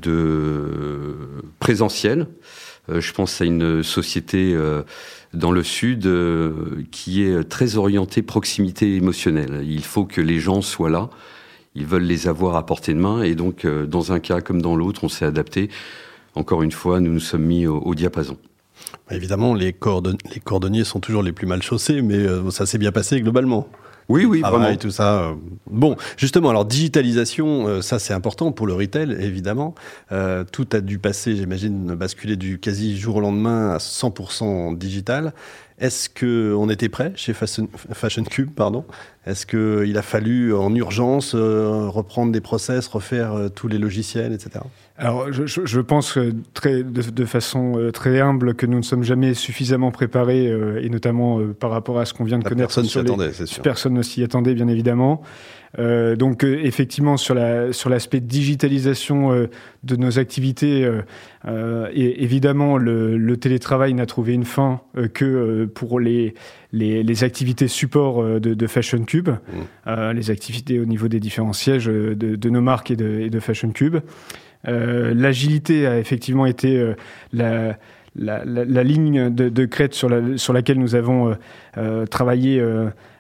présentiel. 1.57 2.27
je 2.87 3.11
pense 3.13 3.41
à 3.41 3.45
une 3.45 3.81
société 3.81 4.55
dans 5.33 5.51
le 5.51 5.63
sud 5.63 6.07
qui 6.91 7.23
est 7.23 7.43
très 7.45 7.77
orientée 7.77 8.21
proximité 8.21 8.95
émotionnelle. 8.95 9.63
Il 9.67 9.83
faut 9.83 10.05
que 10.05 10.21
les 10.21 10.39
gens 10.39 10.61
soient 10.61 10.91
là. 10.91 11.09
Ils 11.73 11.87
veulent 11.87 12.03
les 12.03 12.27
avoir 12.27 12.55
à 12.55 12.63
portée 12.67 12.93
de 12.93 12.99
main. 12.99 13.23
Et 13.23 13.33
donc, 13.33 13.65
dans 13.65 14.11
un 14.11 14.19
cas 14.19 14.39
comme 14.39 14.61
dans 14.61 14.75
l'autre, 14.75 15.03
on 15.03 15.09
s'est 15.09 15.25
adapté 15.25 15.71
encore 16.37 16.63
une 16.63 16.71
fois, 16.71 16.99
nous 16.99 17.11
nous 17.11 17.19
sommes 17.19 17.45
mis 17.45 17.67
au, 17.67 17.95
diapason. 17.95 18.37
Évidemment, 19.09 19.53
les, 19.53 19.73
cordonniers 19.73 20.83
sont 20.83 20.99
toujours 20.99 21.23
les 21.23 21.31
plus 21.31 21.47
mal 21.47 21.61
chaussés, 21.61 22.01
mais 22.01 22.15
euh, 22.15 22.49
ça 22.51 22.65
s'est 22.65 22.77
bien 22.77 22.91
passé 22.91 23.21
globalement. 23.21 23.67
Oui, 24.09 24.23
oui, 24.23 24.39
vraiment. 24.39 24.73
tout 24.77 24.91
ça. 24.91 25.35
Bon, 25.69 25.97
justement, 26.15 26.49
alors 26.49 26.63
digitalisation, 26.63 27.81
ça 27.81 27.99
c'est 27.99 28.13
important 28.13 28.53
pour 28.53 28.65
le 28.65 28.73
retail, 28.73 29.17
évidemment. 29.19 29.75
tout 30.53 30.67
a 30.71 30.79
dû 30.79 30.97
passer, 30.97 31.35
j'imagine, 31.35 31.93
basculer 31.93 32.37
du 32.37 32.57
quasi 32.57 32.97
jour 32.97 33.17
au 33.17 33.19
lendemain 33.19 33.71
à 33.71 33.79
100% 33.79 34.77
digital. 34.77 35.33
Est-ce 35.79 36.09
qu'on 36.09 36.69
était 36.69 36.89
prêt 36.89 37.13
chez 37.15 37.33
Fashion, 37.33 38.23
Cube 38.23 38.51
pardon? 38.51 38.83
Est-ce 39.25 39.45
qu'il 39.45 39.97
a 39.97 40.01
fallu 40.01 40.55
en 40.55 40.73
urgence 40.73 41.35
reprendre 41.35 42.31
des 42.31 42.41
process, 42.41 42.87
refaire 42.87 43.49
tous 43.53 43.67
les 43.67 43.77
logiciels, 43.77 44.33
etc. 44.33 44.61
Alors, 44.99 45.31
je, 45.31 45.45
je, 45.45 45.79
pense 45.79 46.17
très, 46.55 46.81
de, 46.81 47.01
de, 47.01 47.25
façon 47.25 47.77
euh, 47.77 47.91
très 47.91 48.19
humble 48.19 48.55
que 48.55 48.65
nous 48.65 48.77
ne 48.77 48.83
sommes 48.83 49.03
jamais 49.03 49.35
suffisamment 49.35 49.91
préparés, 49.91 50.47
euh, 50.47 50.81
et 50.81 50.89
notamment 50.89 51.39
euh, 51.39 51.53
par 51.53 51.69
rapport 51.69 51.99
à 51.99 52.05
ce 52.05 52.15
qu'on 52.15 52.23
vient 52.23 52.39
de 52.39 52.43
connaître. 52.43 52.69
Personne 52.69 52.85
s'y 52.85 52.97
attendait, 52.97 53.31
c'est 53.31 53.45
sûr. 53.45 53.61
Personne 53.61 53.93
ne 53.93 54.01
s'y 54.01 54.23
attendait, 54.23 54.55
bien 54.55 54.67
évidemment. 54.67 55.21
Euh, 55.79 56.15
donc 56.15 56.43
effectivement 56.43 57.17
sur 57.17 57.35
la 57.35 57.73
sur 57.73 57.89
l'aspect 57.89 58.19
digitalisation 58.19 59.47
de 59.83 59.95
nos 59.95 60.19
activités, 60.19 60.89
et 61.45 62.23
évidemment 62.23 62.77
le, 62.77 63.17
le 63.17 63.37
télétravail 63.37 63.93
n'a 63.93 64.05
trouvé 64.05 64.33
une 64.33 64.45
fin 64.45 64.81
que 65.13 65.65
pour 65.65 65.99
les, 65.99 66.33
les, 66.71 67.03
les 67.03 67.23
activités 67.23 67.67
support 67.67 68.23
de, 68.23 68.53
de 68.53 68.67
Fashion 68.67 69.03
Cube, 69.03 69.29
mmh. 69.29 70.11
les 70.11 70.31
activités 70.31 70.79
au 70.79 70.85
niveau 70.85 71.07
des 71.07 71.19
différents 71.19 71.53
sièges 71.53 71.85
de, 71.85 72.13
de 72.13 72.49
nos 72.49 72.61
marques 72.61 72.91
et 72.91 72.95
de, 72.95 73.19
et 73.21 73.29
de 73.29 73.39
Fashion 73.39 73.71
Cube. 73.71 73.97
Euh, 74.67 75.13
l'agilité 75.13 75.87
a 75.87 75.97
effectivement 75.97 76.45
été 76.45 76.77
euh, 76.77 76.93
la, 77.31 77.77
la, 78.15 78.43
la, 78.45 78.83
ligne 78.83 79.33
de, 79.33 79.49
de 79.49 79.65
crête 79.65 79.93
sur, 79.93 80.09
la, 80.09 80.37
sur, 80.37 80.53
laquelle 80.53 80.79
nous 80.79 80.95
avons 80.95 81.35
euh, 81.77 82.05
travaillé 82.05 82.63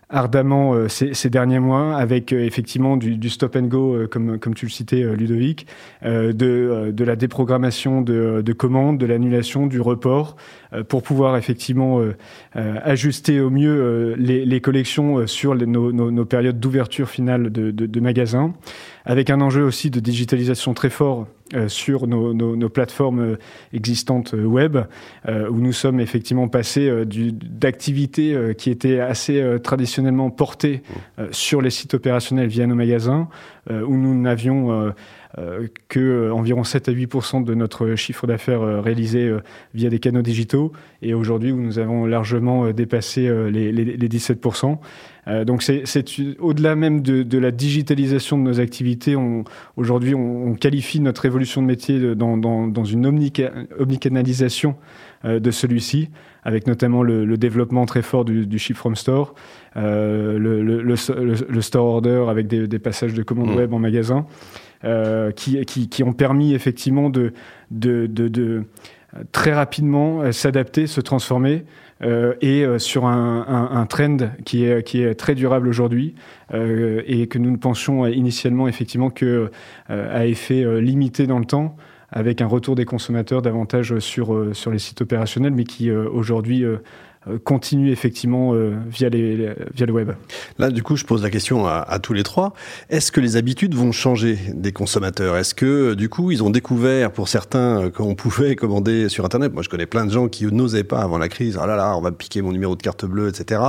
ardemment 0.09 0.73
euh, 0.73 0.87
ces, 0.87 1.13
ces, 1.13 1.29
derniers 1.29 1.59
mois 1.59 1.97
avec 1.97 2.31
euh, 2.31 2.45
effectivement 2.45 2.95
du, 2.95 3.17
du, 3.17 3.29
stop 3.29 3.55
and 3.57 3.63
go 3.63 3.93
euh, 3.93 4.07
comme, 4.07 4.39
comme 4.39 4.53
tu 4.53 4.65
le 4.65 4.71
citais 4.71 5.03
Ludovic, 5.15 5.67
de, 6.03 6.91
de 6.91 7.03
la 7.03 7.15
déprogrammation 7.15 8.01
de, 8.01 8.41
de 8.41 8.53
commandes, 8.53 8.97
de 8.97 9.05
l'annulation, 9.05 9.67
du 9.67 9.81
report 9.81 10.35
pour 10.89 11.01
pouvoir 11.01 11.37
effectivement 11.37 12.01
ajuster 12.53 13.39
au 13.39 13.49
mieux 13.49 14.15
les, 14.17 14.45
les 14.45 14.61
collections 14.61 15.25
sur 15.27 15.55
les, 15.55 15.65
nos, 15.65 15.91
nos, 15.91 16.11
nos, 16.11 16.25
périodes 16.25 16.59
d'ouverture 16.59 17.09
finale 17.09 17.51
de, 17.51 17.71
de, 17.71 17.99
magasins, 17.99 18.53
avec 19.05 19.29
un 19.29 19.41
enjeu 19.41 19.63
aussi 19.63 19.89
de 19.89 19.99
digitalisation 19.99 20.73
très 20.73 20.89
fort 20.89 21.27
sur 21.67 22.07
nos, 22.07 22.33
nos, 22.33 22.69
plateformes 22.69 23.37
existantes 23.73 24.33
web, 24.33 24.77
où 25.27 25.59
nous 25.59 25.73
sommes 25.73 25.99
effectivement 25.99 26.47
passés 26.47 26.91
d'activités 27.05 28.53
qui 28.57 28.69
étaient 28.69 28.99
assez 28.99 29.43
traditionnelles 29.63 30.07
porté 30.29 30.81
euh, 31.19 31.27
sur 31.31 31.61
les 31.61 31.69
sites 31.69 31.93
opérationnels 31.93 32.47
via 32.47 32.65
nos 32.65 32.75
magasins, 32.75 33.27
euh, 33.69 33.83
où 33.83 33.95
nous 33.95 34.19
n'avions 34.19 34.71
euh, 34.71 34.91
que 35.87 36.31
environ 36.31 36.63
7 36.63 36.89
à 36.89 36.91
8 36.91 37.43
de 37.45 37.53
notre 37.53 37.95
chiffre 37.95 38.27
d'affaires 38.27 38.81
réalisé 38.81 39.31
via 39.73 39.89
des 39.89 39.99
canaux 39.99 40.21
digitaux, 40.21 40.71
et 41.01 41.13
aujourd'hui 41.13 41.51
où 41.51 41.59
nous 41.59 41.79
avons 41.79 42.05
largement 42.05 42.71
dépassé 42.71 43.29
les, 43.51 43.71
les, 43.71 44.07
17% 44.07 44.77
donc 45.45 45.61
c'est 45.61 45.83
au-delà 46.39 46.75
même 46.75 47.01
de, 47.01 47.37
la 47.37 47.51
digitalisation 47.51 48.37
de 48.37 48.43
nos 48.43 48.59
activités. 48.61 49.15
Aujourd'hui, 49.75 50.15
on, 50.15 50.55
qualifie 50.55 51.01
notre 51.01 51.25
évolution 51.25 51.61
de 51.61 51.67
métier 51.67 52.15
dans, 52.15 52.37
dans, 52.37 52.83
une 52.85 53.05
omnicanalisation 53.05 54.75
de 55.25 55.51
celui-ci, 55.51 56.09
avec 56.47 56.65
notamment 56.65 57.03
le, 57.03 57.37
développement 57.37 57.85
très 57.85 58.01
fort 58.01 58.23
du, 58.23 58.47
du 58.47 58.57
Ship 58.57 58.75
from 58.75 58.95
Store, 58.95 59.35
euh, 59.75 60.39
le, 60.39 60.61
le, 60.63 61.61
store 61.61 61.85
order 61.85 62.25
avec 62.29 62.47
des, 62.47 62.79
passages 62.79 63.13
de 63.13 63.21
commandes 63.21 63.51
mm. 63.51 63.57
web 63.57 63.73
en 63.73 63.79
magasin, 63.79 64.19
euh, 64.19 64.66
qui, 65.35 65.65
qui, 65.65 65.89
qui, 65.89 66.03
ont 66.03 66.13
permis 66.13 66.53
effectivement 66.53 67.09
de, 67.09 67.33
de, 67.71 68.07
de, 68.07 68.63
très 69.31 69.53
rapidement 69.53 70.21
euh, 70.21 70.31
s'adapter, 70.31 70.87
se 70.87 71.01
transformer. 71.01 71.65
Euh, 72.03 72.35
et 72.41 72.63
euh, 72.63 72.77
sur 72.77 73.07
un, 73.07 73.85
trend 73.89 74.17
qui 74.45 74.65
est, 74.65 74.83
qui 74.83 75.01
est 75.01 75.15
très 75.15 75.33
durable 75.33 75.67
aujourd'hui 75.67 76.13
euh, 76.53 77.01
et 77.07 77.25
que 77.25 77.39
nous 77.39 77.49
ne 77.49 77.57
pensions 77.57 78.05
initialement 78.05 78.67
effectivement 78.67 79.09
que 79.09 79.49
à 79.89 80.27
effet 80.27 80.79
limité 80.79 81.25
dans 81.25 81.39
le 81.39 81.45
temps 81.45 81.75
avec 82.11 82.41
un 82.41 82.45
retour 82.45 82.75
des 82.75 82.85
consommateurs 82.85 83.41
davantage 83.41 83.97
sur, 83.97 84.55
sur 84.55 84.69
les 84.69 84.77
sites 84.77 85.01
opérationnels 85.01 85.53
mais 85.53 85.63
qui 85.63 85.89
aujourd'hui 85.91 86.63
euh, 86.63 86.77
continue 87.43 87.91
effectivement 87.91 88.53
euh, 88.53 88.75
via, 88.87 89.09
les, 89.09 89.53
via 89.73 89.85
le 89.85 89.93
web. 89.93 90.11
Là, 90.57 90.69
du 90.69 90.83
coup, 90.83 90.95
je 90.95 91.05
pose 91.05 91.23
la 91.23 91.29
question 91.29 91.67
à, 91.67 91.99
tous 92.01 92.13
les 92.13 92.23
trois. 92.23 92.53
Est-ce 92.89 93.11
que 93.11 93.19
les 93.19 93.37
habitudes 93.37 93.75
vont 93.75 93.91
changer 93.91 94.37
des 94.53 94.71
consommateurs? 94.71 95.37
Est-ce 95.37 95.55
que, 95.55 95.93
du 95.93 96.09
coup, 96.09 96.31
ils 96.31 96.43
ont 96.43 96.49
découvert, 96.49 97.11
pour 97.11 97.27
certains, 97.27 97.85
euh, 97.85 97.89
qu'on 97.89 98.15
pouvait 98.15 98.55
commander 98.57 99.09
sur 99.09 99.25
Internet? 99.25 99.53
Moi, 99.53 99.63
je 99.63 99.69
connais 99.69 99.85
plein 99.85 100.05
de 100.05 100.11
gens 100.11 100.27
qui 100.27 100.45
n'osaient 100.45 100.83
pas 100.83 101.01
avant 101.01 101.17
la 101.17 101.29
crise. 101.29 101.57
Ah 101.61 101.67
là 101.67 101.75
là, 101.75 101.95
on 101.97 102.01
va 102.01 102.11
piquer 102.11 102.41
mon 102.41 102.51
numéro 102.51 102.75
de 102.75 102.81
carte 102.81 103.05
bleue, 103.05 103.29
etc. 103.29 103.61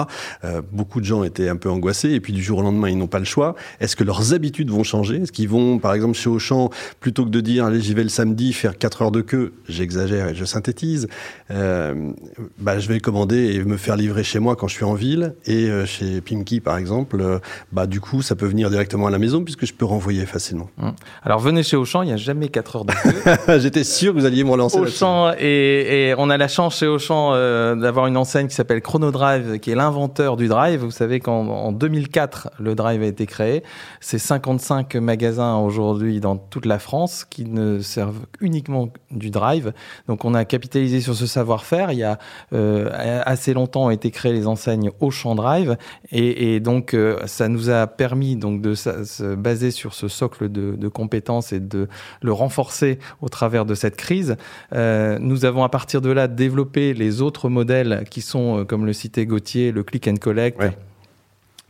Euh, 0.44 0.62
beaucoup 0.72 1.00
de 1.00 1.06
gens 1.06 1.24
étaient 1.24 1.48
un 1.48 1.56
peu 1.56 1.70
angoissés. 1.70 2.10
Et 2.10 2.20
puis, 2.20 2.32
du 2.32 2.42
jour 2.42 2.58
au 2.58 2.62
lendemain, 2.62 2.88
ils 2.88 2.98
n'ont 2.98 3.06
pas 3.06 3.18
le 3.18 3.24
choix. 3.24 3.54
Est-ce 3.80 3.96
que 3.96 4.04
leurs 4.04 4.32
habitudes 4.32 4.70
vont 4.70 4.84
changer? 4.84 5.22
Est-ce 5.22 5.32
qu'ils 5.32 5.48
vont, 5.48 5.78
par 5.78 5.94
exemple, 5.94 6.16
chez 6.16 6.30
Auchan, 6.30 6.70
plutôt 7.00 7.24
que 7.24 7.30
de 7.30 7.40
dire, 7.40 7.64
allez, 7.64 7.80
j'y 7.80 7.94
vais 7.94 8.02
le 8.02 8.08
samedi, 8.08 8.52
faire 8.52 8.76
4 8.76 9.02
heures 9.02 9.10
de 9.10 9.20
queue, 9.20 9.52
j'exagère 9.68 10.28
et 10.28 10.34
je 10.34 10.44
synthétise, 10.44 11.08
euh, 11.50 12.12
bah, 12.58 12.78
je 12.78 12.88
vais 12.88 13.00
commander 13.00 13.47
et 13.48 13.64
me 13.64 13.76
faire 13.76 13.96
livrer 13.96 14.24
chez 14.24 14.38
moi 14.38 14.56
quand 14.56 14.68
je 14.68 14.74
suis 14.74 14.84
en 14.84 14.94
ville. 14.94 15.34
Et 15.46 15.68
euh, 15.68 15.86
chez 15.86 16.20
Pinky, 16.20 16.60
par 16.60 16.76
exemple, 16.76 17.20
euh, 17.20 17.38
bah, 17.72 17.86
du 17.86 18.00
coup, 18.00 18.22
ça 18.22 18.34
peut 18.34 18.46
venir 18.46 18.70
directement 18.70 19.06
à 19.06 19.10
la 19.10 19.18
maison 19.18 19.42
puisque 19.42 19.66
je 19.66 19.74
peux 19.74 19.84
renvoyer 19.84 20.26
facilement. 20.26 20.70
Hum. 20.80 20.94
Alors, 21.22 21.38
venez 21.38 21.62
chez 21.62 21.76
Auchan, 21.76 22.02
il 22.02 22.06
n'y 22.06 22.12
a 22.12 22.16
jamais 22.16 22.48
4 22.48 22.76
heures 22.76 22.84
de 22.84 22.92
queue. 22.92 23.58
J'étais 23.60 23.84
sûr 23.84 24.14
que 24.14 24.18
vous 24.18 24.26
alliez 24.26 24.44
me 24.44 24.50
relancer 24.50 24.78
Auchan, 24.78 25.32
et, 25.38 26.08
et, 26.08 26.14
on 26.18 26.30
a 26.30 26.36
la 26.36 26.48
chance 26.48 26.78
chez 26.78 26.86
Auchan 26.86 27.32
euh, 27.34 27.74
d'avoir 27.74 28.06
une 28.06 28.16
enseigne 28.16 28.48
qui 28.48 28.54
s'appelle 28.54 28.80
Chronodrive, 28.80 29.58
qui 29.58 29.70
est 29.70 29.74
l'inventeur 29.74 30.36
du 30.36 30.48
drive. 30.48 30.80
Vous 30.80 30.90
savez 30.90 31.20
qu'en 31.20 31.72
2004, 31.72 32.50
le 32.58 32.74
drive 32.74 33.02
a 33.02 33.06
été 33.06 33.26
créé. 33.26 33.62
C'est 34.00 34.18
55 34.18 34.94
magasins 34.96 35.56
aujourd'hui 35.56 36.20
dans 36.20 36.36
toute 36.36 36.66
la 36.66 36.78
France 36.78 37.24
qui 37.28 37.44
ne 37.44 37.80
servent 37.80 38.26
uniquement 38.40 38.88
du 39.10 39.30
drive. 39.30 39.72
Donc, 40.08 40.24
on 40.24 40.34
a 40.34 40.44
capitalisé 40.44 41.00
sur 41.00 41.14
ce 41.14 41.26
savoir-faire. 41.26 41.92
Il 41.92 41.98
y 41.98 42.04
a 42.04 42.18
euh, 42.52 42.88
assez 43.28 43.52
longtemps 43.52 43.87
ont 43.87 43.90
été 43.90 44.11
créées 44.11 44.32
les 44.32 44.47
enseignes 44.47 44.90
Auchan 45.00 45.35
Drive 45.35 45.76
et, 46.11 46.61
donc 46.61 46.94
euh, 46.94 47.18
ça 47.26 47.49
nous 47.49 47.68
a 47.68 47.87
permis 47.87 48.37
donc 48.37 48.62
de 48.62 48.75
se 48.75 49.35
baser 49.35 49.70
sur 49.70 49.92
ce 49.92 50.08
socle 50.08 50.49
de, 50.50 50.75
de, 50.76 50.88
compétences 50.88 51.52
et 51.52 51.61
de 51.61 51.88
le 52.23 52.32
renforcer 52.32 52.99
au 53.20 53.28
travers 53.28 53.66
de 53.66 53.75
cette 53.75 53.97
crise. 53.97 54.37
Euh, 54.73 55.18
nous 55.20 55.44
avons 55.44 55.62
à 55.62 55.68
partir 55.68 56.00
de 56.00 56.11
là 56.11 56.26
développé 56.26 56.94
les 56.94 57.20
autres 57.20 57.50
modèles 57.50 58.04
qui 58.11 58.23
sont, 58.23 58.61
euh, 58.61 58.64
comme 58.64 58.87
le 58.87 58.94
citait 58.94 59.26
Gauthier, 59.26 59.73
le 59.73 59.82
click 59.82 60.08
and 60.08 60.16
collect. 60.16 60.58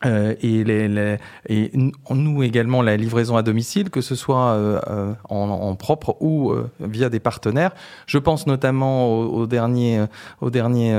Euh, 0.05 0.35
et, 0.43 1.69
nous 2.11 2.43
également 2.43 2.83
la 2.83 2.97
livraison 2.97 3.37
à 3.37 3.43
domicile, 3.43 3.91
que 3.91 4.01
ce 4.01 4.15
soit 4.15 4.53
euh, 4.53 4.81
euh 4.89 5.15
en, 5.29 5.75
propre 5.77 6.17
ou 6.21 6.53
via 6.81 7.09
des 7.09 7.21
partenaires. 7.21 7.73
Je 8.07 8.19
pense 8.19 8.47
notamment 8.47 9.09
au, 9.09 9.47
dernier, 9.47 10.05
au 10.41 10.51
dernier 10.51 10.93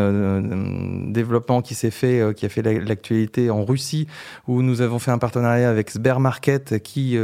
développement 1.07 1.61
qui 1.61 1.75
s'est 1.75 1.91
fait, 1.91 2.33
qui 2.35 2.45
a 2.45 2.49
fait 2.49 2.61
l'actualité 2.61 3.49
en 3.49 3.65
Russie, 3.65 4.07
où 4.47 4.61
nous 4.61 4.81
avons 4.81 4.99
fait 4.99 5.11
un 5.11 5.17
partenariat 5.17 5.69
avec 5.69 5.89
Sbermarket 5.89 6.81
qui, 6.81 7.17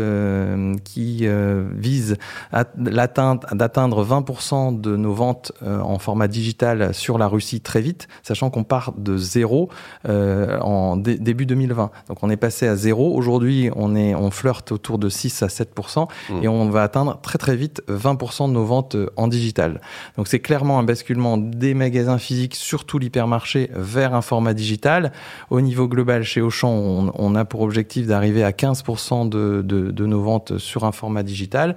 qui 0.83 1.27
vise 1.73 2.17
d'atteindre 2.51 4.05
20% 4.05 4.81
de 4.81 4.95
nos 4.95 5.13
ventes 5.13 5.51
en 5.61 5.99
format 5.99 6.27
digital 6.27 6.93
sur 6.93 7.17
la 7.17 7.27
Russie 7.27 7.61
très 7.61 7.81
vite, 7.81 8.07
sachant 8.23 8.49
qu'on 8.49 8.63
part 8.63 8.93
de 8.97 9.17
zéro 9.17 9.69
en 10.05 10.97
début 10.97 11.45
2020. 11.45 11.64
Donc 11.73 12.21
on 12.21 12.29
est 12.29 12.37
passé 12.37 12.67
à 12.67 12.75
zéro. 12.75 13.15
Aujourd'hui, 13.15 13.69
on, 13.75 13.95
est, 13.95 14.15
on 14.15 14.31
flirte 14.31 14.71
autour 14.71 14.97
de 14.97 15.09
6 15.09 15.43
à 15.43 15.47
7% 15.47 16.07
mmh. 16.29 16.43
et 16.43 16.47
on 16.47 16.69
va 16.69 16.83
atteindre 16.83 17.19
très 17.21 17.37
très 17.37 17.55
vite 17.55 17.81
20% 17.89 18.47
de 18.47 18.53
nos 18.53 18.65
ventes 18.65 18.95
euh, 18.95 19.09
en 19.15 19.27
digital. 19.27 19.81
Donc 20.17 20.27
c'est 20.27 20.39
clairement 20.39 20.79
un 20.79 20.83
basculement 20.83 21.37
des 21.37 21.73
magasins 21.73 22.17
physiques, 22.17 22.55
surtout 22.55 22.99
l'hypermarché, 22.99 23.69
vers 23.75 24.13
un 24.13 24.21
format 24.21 24.53
digital. 24.53 25.11
Au 25.49 25.61
niveau 25.61 25.87
global, 25.87 26.23
chez 26.23 26.41
Auchan, 26.41 26.69
on, 26.69 27.11
on 27.15 27.35
a 27.35 27.45
pour 27.45 27.61
objectif 27.61 28.07
d'arriver 28.07 28.43
à 28.43 28.53
15 28.53 28.83
de, 29.29 29.61
de, 29.61 29.91
de, 29.91 30.05
nos 30.05 30.21
ventes 30.21 30.57
sur 30.57 30.83
un 30.83 30.91
format 30.91 31.23
digital. 31.23 31.75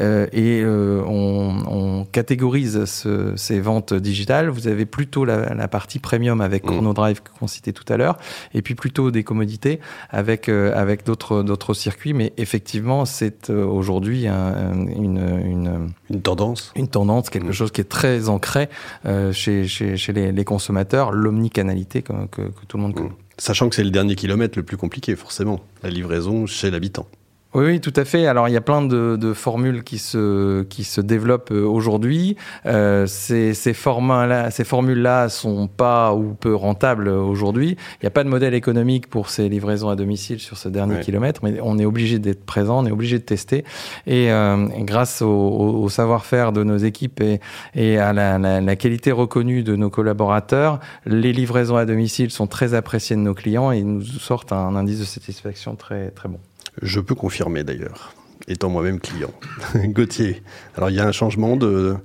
Euh, 0.00 0.26
et 0.32 0.60
euh, 0.62 1.02
on, 1.06 1.64
on, 1.68 2.04
catégorise 2.04 2.84
ce, 2.84 3.34
ces 3.36 3.60
ventes 3.60 3.94
digitales. 3.94 4.48
Vous 4.48 4.68
avez 4.68 4.86
plutôt 4.86 5.24
la, 5.24 5.54
la 5.54 5.68
partie 5.68 5.98
premium 5.98 6.40
avec 6.40 6.64
mmh. 6.64 6.68
Chronodrive 6.68 7.22
qu'on 7.38 7.46
citait 7.46 7.72
tout 7.72 7.90
à 7.92 7.96
l'heure, 7.96 8.18
et 8.54 8.62
puis 8.62 8.74
plutôt 8.74 9.10
des 9.10 9.24
commodité 9.28 9.78
avec 10.08 10.48
euh, 10.48 10.72
avec 10.74 11.04
d'autres 11.04 11.42
d'autres 11.42 11.74
circuits. 11.74 12.14
Mais 12.14 12.32
effectivement, 12.38 13.04
c'est 13.04 13.50
euh, 13.50 13.64
aujourd'hui 13.64 14.26
une, 14.26 15.20
une, 15.44 15.92
une 16.10 16.22
tendance, 16.22 16.72
une 16.74 16.88
tendance, 16.88 17.28
quelque 17.28 17.48
mmh. 17.48 17.60
chose 17.60 17.70
qui 17.70 17.82
est 17.82 17.92
très 17.98 18.28
ancré 18.28 18.68
euh, 19.04 19.32
chez, 19.32 19.66
chez, 19.68 19.96
chez 19.96 20.12
les, 20.12 20.32
les 20.32 20.44
consommateurs, 20.44 21.12
l'omnicanalité 21.12 22.02
que, 22.02 22.12
que, 22.30 22.42
que, 22.42 22.64
tout 22.66 22.78
le 22.78 22.82
monde 22.84 22.94
connaît. 22.94 23.10
Mmh. 23.10 23.36
Sachant 23.36 23.68
que 23.68 23.76
c'est 23.76 23.84
le 23.84 23.90
dernier 23.90 24.16
kilomètre 24.16 24.58
le 24.58 24.64
plus 24.64 24.76
compliqué, 24.76 25.14
forcément, 25.14 25.60
la 25.82 25.90
livraison 25.90 26.46
chez 26.46 26.70
l'habitant. 26.70 27.06
Oui, 27.54 27.64
oui, 27.64 27.80
tout 27.80 27.94
à 27.96 28.04
fait. 28.04 28.26
Alors, 28.26 28.46
il 28.48 28.52
y 28.52 28.58
a 28.58 28.60
plein 28.60 28.82
de, 28.82 29.16
de 29.16 29.32
formules 29.32 29.82
qui 29.82 29.96
se, 29.96 30.64
qui 30.64 30.84
se 30.84 31.00
développent 31.00 31.50
euh, 31.50 31.64
aujourd'hui. 31.64 32.36
Euh, 32.66 33.06
ces, 33.06 33.54
ces, 33.54 33.72
formats-là, 33.72 34.50
ces 34.50 34.64
formules-là 34.64 35.30
sont 35.30 35.66
pas 35.66 36.12
ou 36.12 36.34
peu 36.34 36.54
rentables 36.54 37.08
aujourd'hui. 37.08 37.70
Il 37.70 38.04
n'y 38.04 38.06
a 38.06 38.10
pas 38.10 38.22
de 38.22 38.28
modèle 38.28 38.52
économique 38.52 39.08
pour 39.08 39.30
ces 39.30 39.48
livraisons 39.48 39.88
à 39.88 39.96
domicile 39.96 40.40
sur 40.40 40.58
ce 40.58 40.68
dernier 40.68 41.00
kilomètre, 41.00 41.40
mais 41.42 41.58
on 41.62 41.78
est 41.78 41.86
obligé 41.86 42.18
d'être 42.18 42.44
présent, 42.44 42.84
on 42.84 42.86
est 42.86 42.90
obligé 42.90 43.18
de 43.18 43.24
tester. 43.24 43.64
Et, 44.06 44.30
euh, 44.30 44.66
grâce 44.80 45.22
au, 45.22 45.28
au, 45.28 45.88
savoir-faire 45.88 46.52
de 46.52 46.62
nos 46.64 46.76
équipes 46.76 47.22
et, 47.22 47.40
et 47.74 47.96
à 47.96 48.12
la, 48.12 48.38
la, 48.38 48.60
la, 48.60 48.76
qualité 48.76 49.10
reconnue 49.10 49.62
de 49.62 49.74
nos 49.74 49.88
collaborateurs, 49.88 50.80
les 51.06 51.32
livraisons 51.32 51.76
à 51.76 51.86
domicile 51.86 52.30
sont 52.30 52.46
très 52.46 52.74
appréciées 52.74 53.16
de 53.16 53.22
nos 53.22 53.34
clients 53.34 53.72
et 53.72 53.78
ils 53.78 53.86
nous 53.86 54.02
sortent 54.02 54.52
un 54.52 54.76
indice 54.76 55.00
de 55.00 55.04
satisfaction 55.06 55.76
très, 55.76 56.10
très 56.10 56.28
bon. 56.28 56.38
Je 56.82 57.00
peux 57.00 57.14
confirmer 57.14 57.64
d'ailleurs, 57.64 58.14
étant 58.46 58.68
moi-même 58.68 59.00
client. 59.00 59.32
Gauthier, 59.84 60.42
alors 60.76 60.90
il 60.90 60.96
y 60.96 61.00
a 61.00 61.06
un 61.06 61.12
changement 61.12 61.56
de 61.56 61.96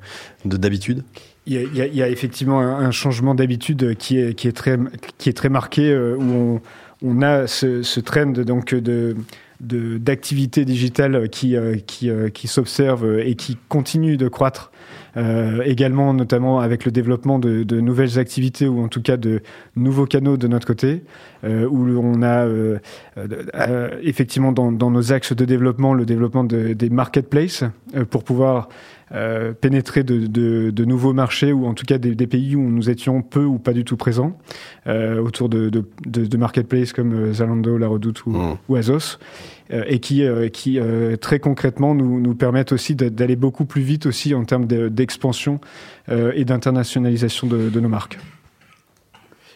d'habitude? 0.45 1.03
Il 1.45 1.75
y, 1.75 2.01
a, 2.01 2.07
effectivement 2.07 2.61
un, 2.61 2.91
changement 2.91 3.35
d'habitude 3.35 3.97
qui 3.97 4.17
est, 4.17 4.33
qui, 4.33 4.47
est 4.47 4.53
très, 4.53 4.79
qui 5.17 5.27
est 5.27 5.33
très 5.33 5.49
marqué, 5.49 5.91
euh, 5.91 6.15
où 6.15 6.61
on, 7.01 7.21
a 7.21 7.47
ce, 7.47 7.83
ce 7.83 7.99
trend 7.99 8.27
donc 8.27 8.73
de 8.73 9.17
d'activités 9.59 10.65
digitales 10.65 11.29
qui, 11.29 11.55
euh, 11.55 11.77
qui, 11.85 12.09
euh, 12.09 12.29
qui 12.29 12.47
s'observent 12.47 13.19
et 13.19 13.35
qui 13.35 13.57
continuent 13.69 14.17
de 14.17 14.27
croître 14.27 14.71
également, 15.65 16.13
notamment 16.13 16.60
avec 16.60 16.86
le 16.86 16.91
développement 16.91 17.39
de, 17.39 17.63
de, 17.63 17.79
nouvelles 17.79 18.17
activités 18.17 18.67
ou 18.67 18.82
en 18.82 18.88
tout 18.88 19.01
cas 19.01 19.17
de 19.17 19.41
nouveaux 19.75 20.05
canaux 20.05 20.38
de 20.38 20.48
notre 20.48 20.65
côté, 20.65 21.03
euh, 21.43 21.67
où 21.67 21.86
on 22.00 22.22
a 22.22 22.46
euh, 22.46 22.79
euh 23.17 23.89
effectivement 24.01 24.51
dans, 24.51 24.72
dans, 24.72 24.91
nos 24.91 25.12
axes 25.12 25.34
de 25.34 25.46
développement 25.46 25.93
le 25.93 26.05
développement 26.05 26.43
de, 26.43 26.74
des 26.74 26.89
marketplaces 26.89 27.63
pour 28.10 28.24
pouvoir 28.24 28.70
euh, 29.13 29.53
pénétrer 29.53 30.03
de, 30.03 30.25
de, 30.25 30.72
de, 30.72 30.86
nouveaux 30.86 31.13
marchés 31.13 31.53
ou 31.53 31.67
en 31.67 31.75
tout 31.75 31.86
cas 31.86 32.00
des, 32.00 32.15
des, 32.15 32.25
pays 32.25 32.55
où 32.55 32.67
nous 32.67 32.89
étions 32.89 33.22
peu 33.22 33.43
ou 33.43 33.60
pas 33.60 33.74
du 33.74 33.84
tout 33.84 33.96
présents 33.96 34.39
euh, 34.88 35.22
autour 35.22 35.50
de, 35.50 35.70
de, 35.70 36.38
marketplaces 36.38 36.93
comme 36.93 37.32
Zalando, 37.32 37.77
La 37.77 37.88
Redoute 37.88 38.25
ou, 38.25 38.32
mmh. 38.32 38.58
ou 38.70 38.75
Azos 38.75 38.96
euh, 38.98 39.62
et 39.70 40.00
qui, 40.00 40.24
euh, 40.24 40.50
qui 40.50 40.79
très 41.22 41.39
concrètement 41.39 41.96
nous, 41.96 42.20
nous 42.20 42.36
permettent 42.36 42.72
aussi 42.72 42.96
d'aller 42.96 43.36
beaucoup 43.36 43.65
plus 43.65 43.82
vite 43.82 44.05
aussi 44.05 44.34
en 44.34 44.46
termes 44.46 44.65
d'expansion 44.65 45.60
et 46.10 46.46
d'internationalisation 46.46 47.48
de, 47.48 47.79
nos 47.79 47.89
marques. 47.89 48.20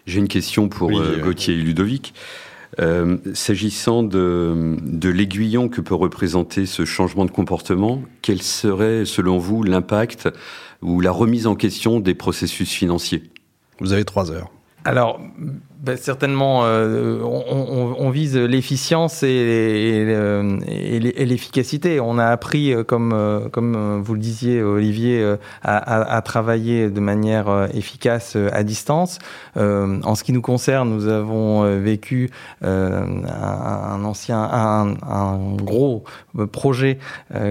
J'ai 0.06 0.20
une 0.20 0.28
question 0.28 0.70
pour 0.70 0.90
oui, 0.90 1.22
Gauthier 1.22 1.54
et 1.54 1.58
Ludovic. 1.58 2.14
Euh, 2.80 3.18
S'agissant 3.34 4.04
de, 4.04 4.76
de 4.82 5.10
l'aiguillon 5.10 5.70
que 5.70 5.82
peut 5.82 5.96
représenter 5.96 6.66
ce 6.66 6.86
changement 6.86 7.26
de 7.26 7.32
comportement, 7.32 8.04
quel 8.22 8.42
serait, 8.42 9.06
selon 9.06 9.38
vous, 9.38 9.64
l'impact 9.64 10.30
ou 10.82 11.02
la 11.02 11.12
remise 11.12 11.48
en 11.48 11.56
question 11.56 12.00
des 12.00 12.14
processus 12.14 12.72
financiers? 12.72 13.24
Vous 13.80 13.94
avez 13.94 14.06
trois 14.06 14.32
heures. 14.32 14.52
Alors, 14.86 15.20
ben, 15.80 15.96
certainement, 15.96 16.66
euh, 16.66 17.20
on, 17.22 17.44
on, 17.50 17.96
on, 18.00 18.10
vise 18.10 18.36
l'efficience 18.36 19.22
et, 19.22 19.28
et 20.68 21.26
l'efficacité. 21.26 22.00
On 22.00 22.18
a 22.18 22.26
appris, 22.26 22.74
euh, 22.74 22.84
comme, 22.84 23.14
euh, 23.14 23.48
comme 23.50 24.02
vous 24.02 24.14
le 24.14 24.20
disiez, 24.20 24.64
Olivier, 24.64 25.36
à, 25.62 25.78
à, 25.78 26.16
à 26.16 26.22
travailler 26.22 26.90
de 26.90 27.00
manière 27.00 27.68
efficace 27.74 28.36
à 28.36 28.64
distance. 28.64 29.20
Euh, 29.56 30.02
en 30.04 30.16
ce 30.16 30.24
qui 30.24 30.34
nous 30.34 30.42
concerne, 30.42 30.90
nous 30.90 31.08
avons 31.08 31.80
vécu 31.80 32.32
euh, 32.64 33.06
un, 33.28 34.04
ancien, 34.04 34.42
un, 34.42 34.96
un, 35.08 35.56
gros 35.56 36.04
projet 36.52 36.98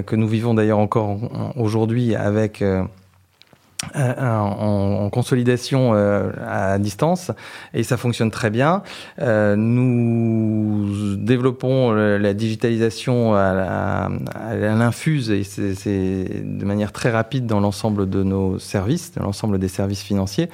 que 0.07 0.17
nous 0.17 0.29
vivons 0.29 0.55
d'ailleurs 0.55 0.79
encore 0.79 1.19
aujourd'hui 1.57 2.15
avec 2.15 2.63
euh, 2.63 2.83
en, 3.95 5.05
en, 5.05 5.11
consolidation 5.11 5.93
euh, 5.95 6.31
à 6.47 6.79
distance 6.79 7.31
et 7.75 7.83
ça 7.83 7.97
fonctionne 7.97 8.31
très 8.31 8.51
bien. 8.51 8.83
Euh, 9.21 9.57
nous 9.57 11.17
développons 11.17 11.93
la 11.93 12.35
digitalisation 12.35 13.35
à, 13.35 14.09
l'infuse 14.55 15.31
et 15.31 15.45
c'est 15.45 16.43
de 16.43 16.65
manière 16.65 16.93
très 16.93 17.11
rapide 17.11 17.47
dans 17.47 17.61
l'ensemble 17.61 18.09
de 18.09 18.23
nos 18.23 18.59
services, 18.59 19.13
dans 19.15 19.25
l'ensemble 19.25 19.59
des 19.59 19.69
services 19.69 20.03
financiers. 20.03 20.49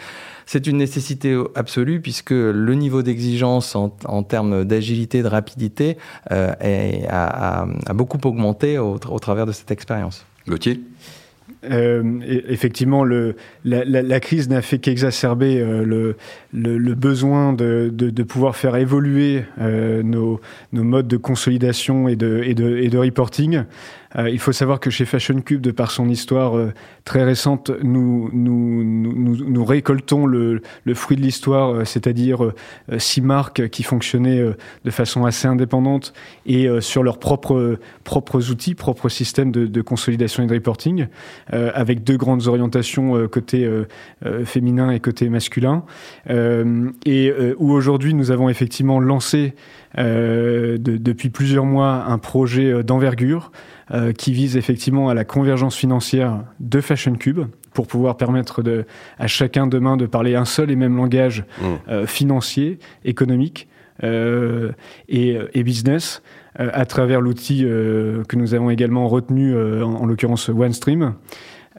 C'est 0.47 0.67
une 0.67 0.79
nécessité 0.79 1.41
absolue 1.55 2.01
puisque 2.01 2.31
le 2.31 2.75
niveau 2.75 3.03
d'exigence 3.03 3.77
en, 3.77 3.97
en, 4.05 4.23
termes 4.23 4.65
d'agilité, 4.65 5.23
de 5.23 5.29
rapidité 5.29 5.97
euh, 6.31 6.53
est, 6.61 7.07
a, 7.09 7.67
a, 7.87 7.95
beaucoup 7.95 8.19
augmenté 8.25 8.79
au, 8.79 8.95
au 8.95 9.19
travers 9.19 9.47
de 9.47 9.53
cette 9.53 9.71
expérience. 9.71 10.27
Gauthier? 10.49 10.81
Euh, 11.65 12.03
effectivement, 12.49 13.05
le, 13.05 13.37
la, 13.65 14.21
crise 14.21 14.49
n'a 14.49 14.63
fait 14.63 14.79
qu'exacerber 14.79 15.61
euh, 15.61 16.15
le, 16.53 16.95
besoin 16.95 17.53
de, 17.53 18.23
pouvoir 18.23 18.57
faire 18.57 18.77
évoluer 18.77 19.45
euh, 19.61 20.03
nos, 20.03 20.41
modes 20.73 21.09
de 21.09 21.17
consolidation 21.17 22.09
et 22.09 22.17
de 22.17 22.97
reporting. 22.99 23.65
Euh, 24.17 24.31
il 24.31 24.39
faut 24.39 24.53
savoir 24.53 24.81
que 24.81 24.91
chez 24.91 25.05
Fashion 25.05 25.41
Cube, 25.41 25.61
de 25.61 25.71
par 25.71 25.91
son 25.91 26.09
histoire 26.09 26.57
euh, 26.57 26.73
très 27.05 27.25
récente, 27.25 27.71
nous, 27.83 28.31
nous, 28.33 28.85
nous, 28.85 29.37
nous 29.37 29.65
récoltons 29.65 30.27
le, 30.27 30.63
le, 30.85 30.95
fruit 30.95 31.17
de 31.17 31.23
l'histoire, 31.23 31.71
euh, 31.71 31.85
c'est-à-dire 31.85 32.53
six 32.99 33.21
marques 33.21 33.69
qui 33.69 33.83
fonctionnaient 33.83 34.43
de 34.85 34.91
façon 34.91 35.25
assez 35.25 35.47
indépendante 35.49 36.13
et 36.47 36.69
sur 36.81 37.03
leurs 37.03 37.19
propres, 37.19 37.79
propres 38.05 38.51
outils, 38.51 38.75
propres 38.75 39.09
systèmes 39.09 39.51
de, 39.51 39.67
de 39.67 39.83
consolidation 39.83 40.43
et 40.43 40.47
de 40.47 40.55
reporting, 40.55 41.07
avec 41.51 42.05
deux 42.05 42.17
grandes 42.17 42.49
orientations 42.49 43.29
côté 43.29 43.69
féminin 44.45 44.91
et 44.91 45.01
côté 45.01 45.29
masculin, 45.29 45.85
et 46.29 47.33
où 47.59 47.73
aujourd'hui 47.73 48.15
nous 48.15 48.31
avons 48.31 48.49
effectivement 48.49 49.01
lancé 49.01 49.55
de, 49.99 50.77
depuis 50.79 51.31
plusieurs 51.31 51.67
mois 51.67 52.05
un 52.07 52.19
projet 52.19 52.83
d'envergure 52.83 53.53
euh, 53.93 54.13
qui 54.13 54.33
vise 54.33 54.57
effectivement 54.57 55.11
à 55.11 55.15
la 55.15 55.25
convergence 55.25 55.77
financière 55.77 56.45
de 56.61 56.81
Fashion 56.81 57.15
Cube 57.15 57.41
pour 57.75 57.87
pouvoir 57.87 58.17
permettre 58.17 58.63
de, 58.63 58.87
à 59.19 59.27
chacun 59.27 59.67
demain 59.67 59.99
de 59.99 60.07
parler 60.07 60.35
un 60.35 60.47
seul 60.47 60.71
et 60.71 60.77
même 60.77 60.97
langage 60.97 61.45
mmh. 61.61 61.65
euh, 61.89 62.07
financier, 62.07 62.79
économique 63.05 63.69
euh, 64.05 64.73
et, 65.09 65.39
et, 65.53 65.63
business 65.63 66.23
euh, 66.59 66.71
à 66.73 66.87
travers 66.87 67.21
l'outil 67.21 67.65
euh, 67.65 68.25
que 68.25 68.37
nous 68.37 68.55
avons 68.55 68.71
également 68.71 69.07
retenu, 69.07 69.55
en, 69.55 69.95
en 69.95 70.07
l'occurrence 70.07 70.49
OneStream. 70.49 71.15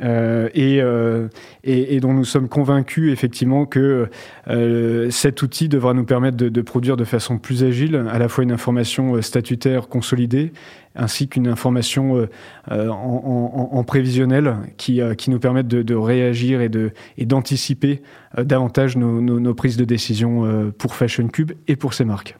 Euh, 0.01 0.49
et, 0.53 0.81
euh, 0.81 1.27
et, 1.63 1.99
dont 1.99 2.13
nous 2.13 2.25
sommes 2.25 2.49
convaincus 2.49 3.13
effectivement 3.13 3.65
que 3.65 4.09
euh, 4.47 5.09
cet 5.11 5.41
outil 5.43 5.69
devra 5.69 5.93
nous 5.93 6.03
permettre 6.03 6.37
de, 6.37 6.49
de, 6.49 6.61
produire 6.61 6.97
de 6.97 7.03
façon 7.03 7.37
plus 7.37 7.63
agile 7.63 8.07
à 8.11 8.17
la 8.17 8.27
fois 8.27 8.43
une 8.43 8.51
information 8.51 9.21
statutaire 9.21 9.87
consolidée 9.87 10.51
ainsi 10.95 11.27
qu'une 11.27 11.47
information 11.47 12.27
en, 12.69 13.69
en, 13.71 13.83
prévisionnel 13.83 14.57
qui, 14.77 15.01
qui 15.17 15.31
nous 15.31 15.39
permettent 15.39 15.67
de, 15.67 15.81
de 15.81 15.95
réagir 15.95 16.61
et 16.61 17.25
d'anticiper 17.25 18.03
et 18.37 18.43
davantage 18.43 18.95
nos, 18.95 19.53
prises 19.55 19.77
de 19.77 19.85
décision 19.85 20.71
pour 20.77 20.93
Fashion 20.93 21.27
Cube 21.29 21.53
et 21.67 21.75
pour 21.75 21.95
ses 21.95 22.05
marques. 22.05 22.37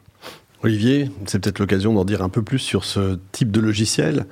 Olivier, 0.64 1.10
c'est 1.26 1.40
peut-être 1.40 1.58
l'occasion 1.58 1.92
d'en 1.92 2.06
dire 2.06 2.22
un 2.22 2.30
peu 2.30 2.42
plus 2.42 2.58
sur 2.58 2.84
ce 2.84 3.18
type 3.32 3.50
de 3.50 3.60
logiciel 3.60 4.24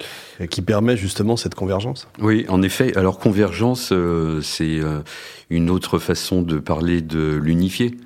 qui 0.49 0.63
permet 0.63 0.97
justement 0.97 1.37
cette 1.37 1.55
convergence. 1.55 2.09
Oui, 2.21 2.47
en 2.49 2.63
effet. 2.63 2.97
Alors 2.97 3.19
convergence, 3.19 3.91
euh, 3.93 4.41
c'est 4.41 4.81
euh, 4.81 5.01
une 5.51 5.69
autre 5.69 5.99
façon 5.99 6.41
de 6.41 6.59
parler 6.59 7.03
de 7.03 7.35
l'unifier. 7.35 7.99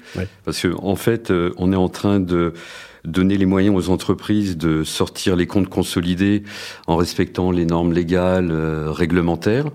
Parce 0.44 0.62
qu'en 0.62 0.88
en 0.88 0.96
fait, 0.96 1.30
euh, 1.30 1.52
on 1.56 1.72
est 1.72 1.76
en 1.76 1.88
train 1.88 2.18
de 2.18 2.52
donner 3.04 3.36
les 3.36 3.46
moyens 3.46 3.76
aux 3.76 3.90
entreprises 3.90 4.56
de 4.56 4.82
sortir 4.82 5.36
les 5.36 5.46
comptes 5.46 5.68
consolidés 5.68 6.42
en 6.88 6.96
respectant 6.96 7.52
les 7.52 7.64
normes 7.64 7.92
légales, 7.92 8.50
réglementaires, 8.88 9.66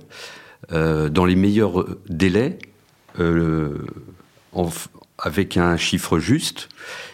dans 0.69 1.25
les 1.25 1.35
meilleurs 1.37 1.85
délais, 2.09 2.59
en, 3.17 4.69
avec 5.21 5.55
un 5.57 5.77
chiffre 5.77 6.19
juste 6.19 6.67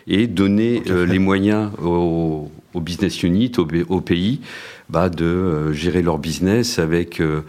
et 0.08 0.28
donner 0.28 0.82
euh, 0.90 1.06
les 1.06 1.20
moyens 1.20 1.72
aux, 1.84 2.50
aux 2.74 2.82
business 2.82 3.22
units, 3.24 3.52
aux, 3.58 3.68
aux 3.90 4.02
pays, 4.02 4.40
bah, 4.90 5.10
de 5.10 5.26
euh, 5.26 5.74
gérer 5.74 6.02
leur 6.02 6.18
business 6.18 6.80
avec 6.80 7.20
euh, 7.20 7.42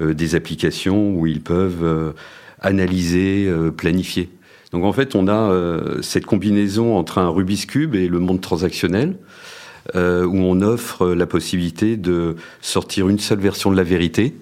des 0.00 0.34
applications 0.34 1.14
où 1.14 1.26
ils 1.26 1.40
peuvent 1.40 2.14
analyser, 2.60 3.50
planifier. 3.78 4.28
Donc 4.70 4.84
en 4.84 4.92
fait, 4.92 5.14
on 5.14 5.26
a 5.26 5.50
cette 6.02 6.26
combinaison 6.26 6.98
entre 6.98 7.16
un 7.16 7.30
Rubik's 7.30 7.64
Cube 7.64 7.94
et 7.94 8.06
le 8.06 8.18
monde 8.18 8.42
transactionnel, 8.42 9.16
où 9.94 9.98
on 9.98 10.60
offre 10.60 11.14
la 11.14 11.24
possibilité 11.24 11.96
de 11.96 12.36
sortir 12.60 13.08
une 13.08 13.18
seule 13.18 13.38
version 13.38 13.70
de 13.70 13.76
la 13.78 13.84
vérité, 13.84 14.34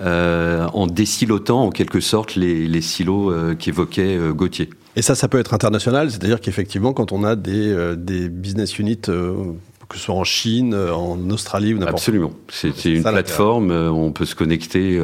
en 0.00 0.86
désilotant 0.86 1.64
en 1.64 1.70
quelque 1.70 2.00
sorte 2.00 2.34
les, 2.34 2.66
les 2.66 2.80
silos 2.80 3.34
qu'évoquait 3.58 4.18
Gauthier. 4.32 4.70
Et 4.96 5.02
ça, 5.02 5.14
ça 5.14 5.28
peut 5.28 5.38
être 5.38 5.54
international, 5.54 6.10
c'est-à-dire 6.10 6.40
qu'effectivement, 6.40 6.92
quand 6.92 7.12
on 7.12 7.22
a 7.24 7.36
des, 7.36 7.94
des 7.96 8.28
business 8.28 8.78
units 8.78 8.96
que 9.00 9.96
ce 9.96 10.04
soit 10.04 10.14
en 10.14 10.24
Chine, 10.24 10.74
en 10.74 11.30
Australie 11.30 11.74
ou 11.74 11.78
n'importe 11.78 11.94
où. 11.94 11.96
Absolument. 11.96 12.32
C'est 12.48 12.84
une 12.84 13.02
plateforme, 13.02 13.70
on 13.70 14.12
peut 14.12 14.24
se 14.24 14.36
connecter 14.36 15.00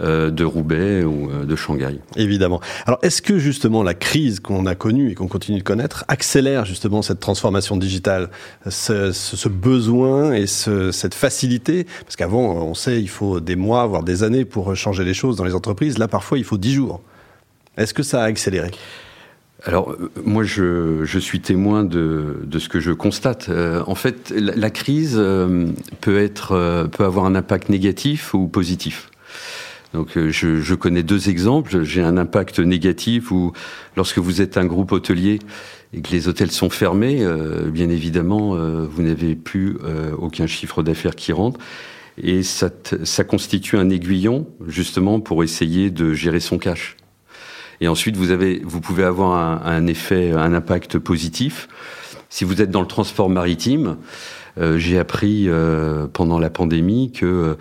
euh, 0.00 0.30
de 0.30 0.44
Roubaix 0.44 1.02
ou 1.02 1.28
euh, 1.28 1.44
de 1.44 1.56
Shanghai. 1.56 1.98
Évidemment. 2.14 2.60
Alors, 2.86 3.00
est-ce 3.02 3.20
que 3.20 3.36
justement 3.36 3.82
la 3.82 3.94
crise 3.94 4.38
qu'on 4.38 4.64
a 4.66 4.76
connue 4.76 5.10
et 5.10 5.14
qu'on 5.16 5.26
continue 5.26 5.58
de 5.58 5.64
connaître 5.64 6.04
accélère 6.06 6.64
justement 6.64 7.02
cette 7.02 7.18
transformation 7.18 7.76
digitale, 7.76 8.30
ce, 8.68 9.48
besoin 9.48 10.34
et 10.34 10.46
cette 10.46 11.14
facilité? 11.14 11.84
Parce 12.04 12.14
qu'avant, 12.14 12.42
on 12.42 12.74
sait, 12.74 13.00
il 13.00 13.08
faut 13.08 13.40
des 13.40 13.56
mois, 13.56 13.86
voire 13.86 14.04
des 14.04 14.22
années 14.22 14.44
pour 14.44 14.76
changer 14.76 15.02
les 15.02 15.14
choses 15.14 15.34
dans 15.34 15.44
les 15.44 15.56
entreprises. 15.56 15.98
Là, 15.98 16.06
parfois, 16.06 16.38
il 16.38 16.44
faut 16.44 16.58
dix 16.58 16.74
jours. 16.74 17.00
Est-ce 17.76 17.92
que 17.92 18.04
ça 18.04 18.22
a 18.22 18.26
accéléré? 18.26 18.70
Alors, 19.64 19.90
euh, 19.90 20.10
moi, 20.24 20.44
je, 20.44 21.18
suis 21.18 21.40
témoin 21.40 21.84
de, 21.84 22.46
ce 22.58 22.68
que 22.68 22.80
je 22.80 22.92
constate. 22.92 23.50
en 23.50 23.94
fait, 23.94 24.30
la, 24.30 24.70
crise 24.70 25.16
peut, 26.00 26.18
être, 26.18 26.88
peut 26.92 27.04
avoir 27.04 27.26
un 27.26 27.34
impact 27.34 27.68
négatif 27.68 28.34
ou 28.34 28.46
positif. 28.46 29.10
Donc 29.94 30.16
euh, 30.16 30.30
je, 30.30 30.74
connais 30.74 31.02
deux 31.02 31.28
exemples. 31.28 31.82
J'ai 31.82 32.02
un 32.02 32.16
impact 32.16 32.58
négatif 32.60 33.30
où 33.30 33.52
lorsque 33.96 34.18
vous 34.18 34.40
êtes 34.40 34.56
un 34.56 34.66
groupe 34.66 34.92
hôtelier 34.92 35.38
et 35.92 36.02
que 36.02 36.10
les 36.10 36.28
hôtels 36.28 36.50
sont 36.50 36.70
fermés, 36.70 37.18
euh, 37.22 37.70
bien 37.70 37.88
évidemment, 37.88 38.54
euh, 38.54 38.86
vous 38.86 39.02
n'avez 39.02 39.34
plus 39.34 39.78
aucun 40.18 40.46
chiffre 40.46 40.82
d'affaires 40.82 41.16
qui 41.16 41.32
rentre. 41.32 41.58
Et 42.20 42.42
ça, 42.42 42.68
ça, 43.04 43.22
constitue 43.22 43.78
un 43.78 43.90
aiguillon 43.90 44.48
justement 44.66 45.20
pour 45.20 45.44
essayer 45.44 45.90
de 45.90 46.12
gérer 46.14 46.40
son 46.40 46.58
cash. 46.58 46.96
Et 47.80 47.88
ensuite, 47.88 48.16
vous, 48.16 48.80
pouvez 48.80 49.04
avoir 49.04 49.66
un, 49.66 49.86
effet, 49.86 50.32
un 50.32 50.52
impact 50.52 50.98
positif. 50.98 51.68
Si 52.28 52.44
vous 52.44 52.60
êtes 52.60 52.70
dans 52.70 52.80
le 52.80 52.86
transport 52.86 53.30
maritime, 53.30 53.96
j'ai 54.76 54.98
appris 54.98 55.48
pendant 56.12 56.40
la 56.40 56.50
pandémie 56.50 57.12
que 57.12 57.56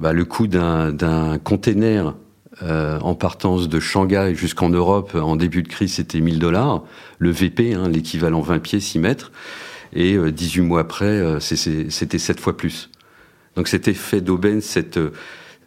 bah, 0.00 0.12
le 0.12 0.24
coût 0.24 0.46
d'un 0.46 1.38
container 1.42 2.14
euh, 2.62 2.98
en 3.00 3.14
partance 3.14 3.68
de 3.68 3.78
Shanghai 3.78 4.32
jusqu'en 4.34 4.68
Europe 4.68 5.14
en 5.14 5.36
début 5.36 5.62
de 5.62 5.68
crise, 5.68 5.94
c'était 5.94 6.20
1000 6.20 6.40
dollars. 6.40 6.82
Le 7.18 7.30
VP, 7.30 7.74
hein, 7.74 7.88
l'équivalent 7.88 8.40
20 8.40 8.58
pieds, 8.58 8.80
6 8.80 8.98
mètres. 8.98 9.30
Et 9.92 10.18
18 10.18 10.60
euh, 10.60 10.64
mois 10.64 10.80
après, 10.80 11.06
euh, 11.06 11.40
c'était 11.40 12.18
7 12.18 12.40
fois 12.40 12.56
plus. 12.56 12.90
Donc 13.56 13.68
cet 13.68 13.88
effet 13.88 14.20
d'aubaine, 14.20 14.60
cette, 14.60 14.98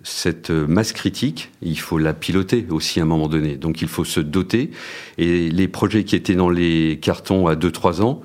cette 0.04 0.50
masse 0.50 0.94
critique, 0.94 1.52
il 1.62 1.80
faut 1.80 1.98
la 1.98 2.14
piloter 2.14 2.66
aussi 2.70 3.00
à 3.00 3.04
un 3.04 3.06
moment 3.06 3.28
donné. 3.28 3.56
Donc 3.58 3.82
il 3.82 3.88
faut 3.88 4.06
se 4.06 4.20
doter. 4.20 4.72
Et 5.18 5.50
les 5.50 5.68
projets 5.68 6.04
qui 6.04 6.16
étaient 6.16 6.36
dans 6.36 6.50
les 6.50 7.00
cartons 7.02 7.48
à 7.48 7.56
2-3 7.56 8.02
ans, 8.02 8.22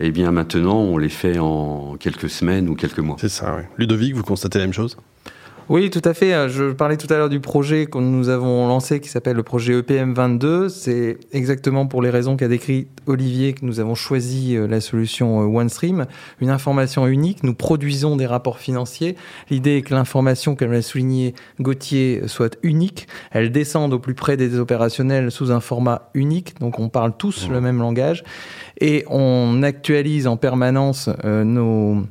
eh 0.00 0.10
bien 0.10 0.30
maintenant, 0.32 0.80
on 0.80 0.96
les 0.96 1.08
fait 1.08 1.38
en 1.38 1.96
quelques 1.98 2.30
semaines 2.30 2.68
ou 2.68 2.74
quelques 2.74 3.00
mois. 3.00 3.16
C'est 3.20 3.28
ça, 3.28 3.56
oui. 3.56 3.64
Ludovic, 3.76 4.14
vous 4.14 4.22
constatez 4.22 4.58
la 4.58 4.64
même 4.64 4.72
chose? 4.72 4.96
Oui, 5.70 5.88
tout 5.88 6.02
à 6.04 6.14
fait. 6.14 6.48
Je 6.48 6.72
parlais 6.72 6.96
tout 6.96 7.06
à 7.12 7.16
l'heure 7.16 7.28
du 7.28 7.38
projet 7.38 7.86
que 7.86 7.96
nous 7.96 8.28
avons 8.28 8.66
lancé 8.66 8.98
qui 8.98 9.08
s'appelle 9.08 9.36
le 9.36 9.44
projet 9.44 9.78
EPM 9.78 10.14
22. 10.14 10.68
C'est 10.68 11.16
exactement 11.30 11.86
pour 11.86 12.02
les 12.02 12.10
raisons 12.10 12.36
qu'a 12.36 12.48
décrit 12.48 12.88
Olivier 13.06 13.52
que 13.52 13.64
nous 13.64 13.78
avons 13.78 13.94
choisi 13.94 14.56
euh, 14.56 14.66
la 14.66 14.80
solution 14.80 15.40
euh, 15.40 15.44
OneStream. 15.44 16.06
Une 16.40 16.50
information 16.50 17.06
unique. 17.06 17.44
Nous 17.44 17.54
produisons 17.54 18.16
des 18.16 18.26
rapports 18.26 18.58
financiers. 18.58 19.14
L'idée 19.48 19.76
est 19.76 19.82
que 19.82 19.94
l'information, 19.94 20.56
comme 20.56 20.72
l'a 20.72 20.82
souligné 20.82 21.36
Gauthier, 21.60 22.26
soit 22.26 22.58
unique. 22.64 23.06
Elle 23.30 23.52
descende 23.52 23.94
au 23.94 24.00
plus 24.00 24.14
près 24.14 24.36
des 24.36 24.58
opérationnels 24.58 25.30
sous 25.30 25.52
un 25.52 25.60
format 25.60 26.10
unique. 26.14 26.58
Donc 26.58 26.80
on 26.80 26.88
parle 26.88 27.16
tous 27.16 27.48
le 27.48 27.60
même 27.60 27.78
langage. 27.78 28.24
Et 28.80 29.04
on 29.08 29.62
actualise 29.62 30.26
en 30.26 30.36
permanence 30.36 31.08
euh, 31.24 31.44
nos 31.44 32.02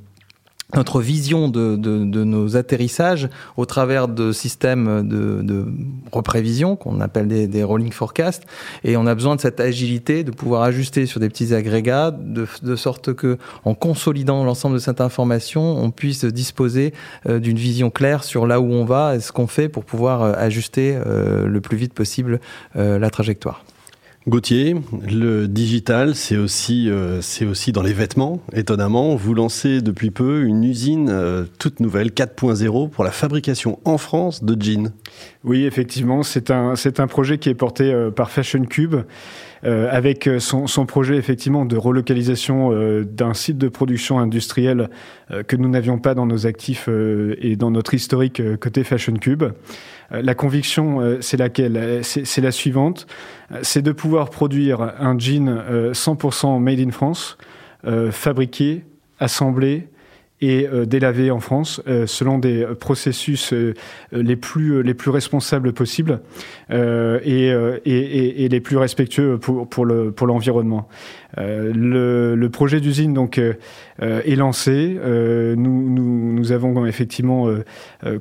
notre 0.76 1.02
vision 1.02 1.48
de, 1.48 1.76
nos 1.76 2.56
atterrissages 2.56 3.30
au 3.58 3.66
travers 3.66 4.08
de 4.08 4.32
systèmes 4.32 5.08
de, 5.08 5.42
de 5.42 5.66
reprévision 6.12 6.76
qu'on 6.76 7.02
appelle 7.02 7.28
des, 7.28 7.64
rolling 7.64 7.92
forecasts 7.92 8.44
et 8.84 8.96
on 8.96 9.06
a 9.08 9.16
besoin 9.16 9.36
de 9.36 9.42
cette 9.42 9.60
agilité 9.60 10.24
de 10.24 10.32
pouvoir 10.32 10.62
ajuster 10.64 11.06
sur 11.06 11.20
des 11.20 11.30
petits 11.30 11.54
agrégats 11.54 12.12
de, 12.12 12.48
de 12.62 12.76
sorte 12.76 13.14
que 13.14 13.38
en 13.66 13.74
consolidant 13.74 14.44
l'ensemble 14.44 14.76
de 14.76 14.80
cette 14.80 15.02
information 15.02 15.84
on 15.84 15.92
puisse 15.92 16.26
disposer 16.26 16.94
euh, 17.28 17.40
d'une 17.40 17.58
vision 17.58 17.90
claire 17.90 18.24
sur 18.24 18.46
là 18.46 18.62
où 18.62 18.72
on 18.72 18.86
va 18.86 19.16
et 19.16 19.20
ce 19.20 19.32
qu'on 19.32 19.48
fait 19.48 19.70
pour 19.70 19.86
pouvoir 19.86 20.22
euh, 20.22 20.34
ajuster 20.38 20.96
euh, 21.06 21.48
le 21.48 21.62
plus 21.62 21.78
vite 21.78 21.94
possible 21.94 22.40
la 22.76 23.10
trajectoire. 23.10 23.64
Gauthier, 24.30 24.76
le 25.10 25.48
digital, 25.48 26.14
c'est 26.14 26.38
aussi, 26.38 26.88
euh, 26.88 27.20
c'est 27.20 27.46
aussi 27.46 27.72
dans 27.72 27.82
les 27.82 27.94
vêtements, 27.94 28.40
étonnamment. 28.54 29.16
Vous 29.16 29.34
lancez 29.34 29.82
depuis 29.82 30.12
peu 30.12 30.44
une 30.44 30.64
usine 30.64 31.10
euh, 31.10 31.46
toute 31.58 31.80
nouvelle, 31.80 32.10
4.0, 32.10 32.90
pour 32.90 33.04
la 33.04 33.10
fabrication 33.10 33.80
en 33.86 33.98
France 33.98 34.44
de 34.44 34.62
jeans. 34.62 34.92
Oui, 35.44 35.66
effectivement, 35.66 36.22
c'est 36.22 36.52
un, 36.52 36.76
c'est 36.76 37.00
un 37.00 37.08
projet 37.08 37.40
qui 37.40 37.50
est 37.50 37.56
porté 37.56 37.92
euh, 37.92 38.12
par 38.12 38.30
Fashion 38.30 38.64
Cube. 38.66 38.98
Avec 39.64 40.30
son, 40.40 40.68
son, 40.68 40.86
projet 40.86 41.16
effectivement 41.18 41.66
de 41.66 41.76
relocalisation 41.76 42.72
d'un 43.04 43.34
site 43.34 43.58
de 43.58 43.68
production 43.68 44.20
industrielle 44.20 44.90
que 45.48 45.56
nous 45.56 45.70
n'avions 45.70 46.00
pas 46.00 46.16
dans 46.16 46.26
nos 46.26 46.48
actifs 46.48 46.88
et 46.88 47.56
dans 47.56 47.72
notre 47.72 47.94
historique 47.94 48.42
côté 48.60 48.84
Fashion 48.84 49.14
Cube. 49.16 49.44
Euh, 50.12 50.22
la 50.22 50.36
conviction, 50.36 51.02
euh, 51.02 51.18
c'est 51.22 51.38
laquelle? 51.38 51.78
Euh, 51.78 52.02
C'est 52.04 52.42
la 52.42 52.52
suivante, 52.52 53.08
c'est 53.62 53.82
de 53.82 53.92
pouvoir 53.92 54.30
produire 54.30 54.82
un 54.82 55.18
jean 55.18 55.64
100% 55.94 56.60
made 56.60 56.80
in 56.80 56.92
France, 56.92 57.38
fabriqué, 58.12 58.84
assemblé, 59.20 59.88
et 60.42 60.68
euh, 60.68 60.86
délaver 60.86 61.32
en 61.32 61.40
France 61.40 61.82
euh, 61.88 62.08
selon 62.08 62.40
des 62.40 62.66
processus 62.80 63.54
euh, 63.54 63.74
les 64.12 64.36
plus 64.36 64.84
les 64.84 64.94
plus 64.94 65.12
responsables 65.12 65.74
possibles 65.74 66.22
et, 66.70 67.50
et, 67.86 68.46
et, 68.46 68.50
les 68.50 68.60
plus 68.60 68.78
respectueux 68.78 69.38
pour 69.38 69.68
pour 69.68 69.86
le 69.86 70.12
pour 70.12 70.28
l'environnement. 70.28 70.88
Le, 71.38 72.36
le, 72.36 72.50
projet 72.50 72.80
d'usine 72.80 73.14
donc 73.14 73.40
est 73.40 74.36
lancé. 74.36 74.98
nous, 75.00 75.90
nous, 75.90 76.34
nous 76.34 76.52
avons 76.52 76.86
effectivement 76.86 77.48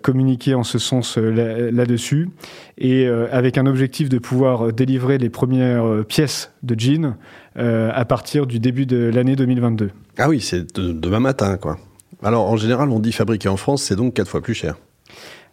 communiqué 0.02 0.54
en 0.54 0.62
ce 0.62 0.78
sens 0.78 1.16
là-dessus 1.16 2.28
et 2.76 3.07
avec 3.07 3.59
un 3.59 3.66
objectif 3.66 4.09
de 4.09 4.18
pouvoir 4.18 4.72
délivrer 4.72 5.18
les 5.18 5.31
premières 5.31 6.04
pièces 6.07 6.52
de 6.62 6.78
jeans 6.78 7.16
à 7.57 8.04
partir 8.04 8.46
du 8.46 8.59
début 8.59 8.87
de 8.87 9.11
l'année 9.12 9.37
2022. 9.37 9.90
Ah 10.18 10.28
oui, 10.28 10.40
c'est 10.40 10.78
demain 10.78 11.20
matin, 11.20 11.57
quoi. 11.57 11.78
Alors, 12.22 12.50
en 12.50 12.57
général, 12.57 12.90
on 12.90 12.98
dit 12.98 13.12
fabriqué 13.12 13.48
en 13.48 13.57
France, 13.57 13.83
c'est 13.83 13.96
donc 13.96 14.14
quatre 14.14 14.28
fois 14.28 14.40
plus 14.40 14.54
cher. 14.54 14.76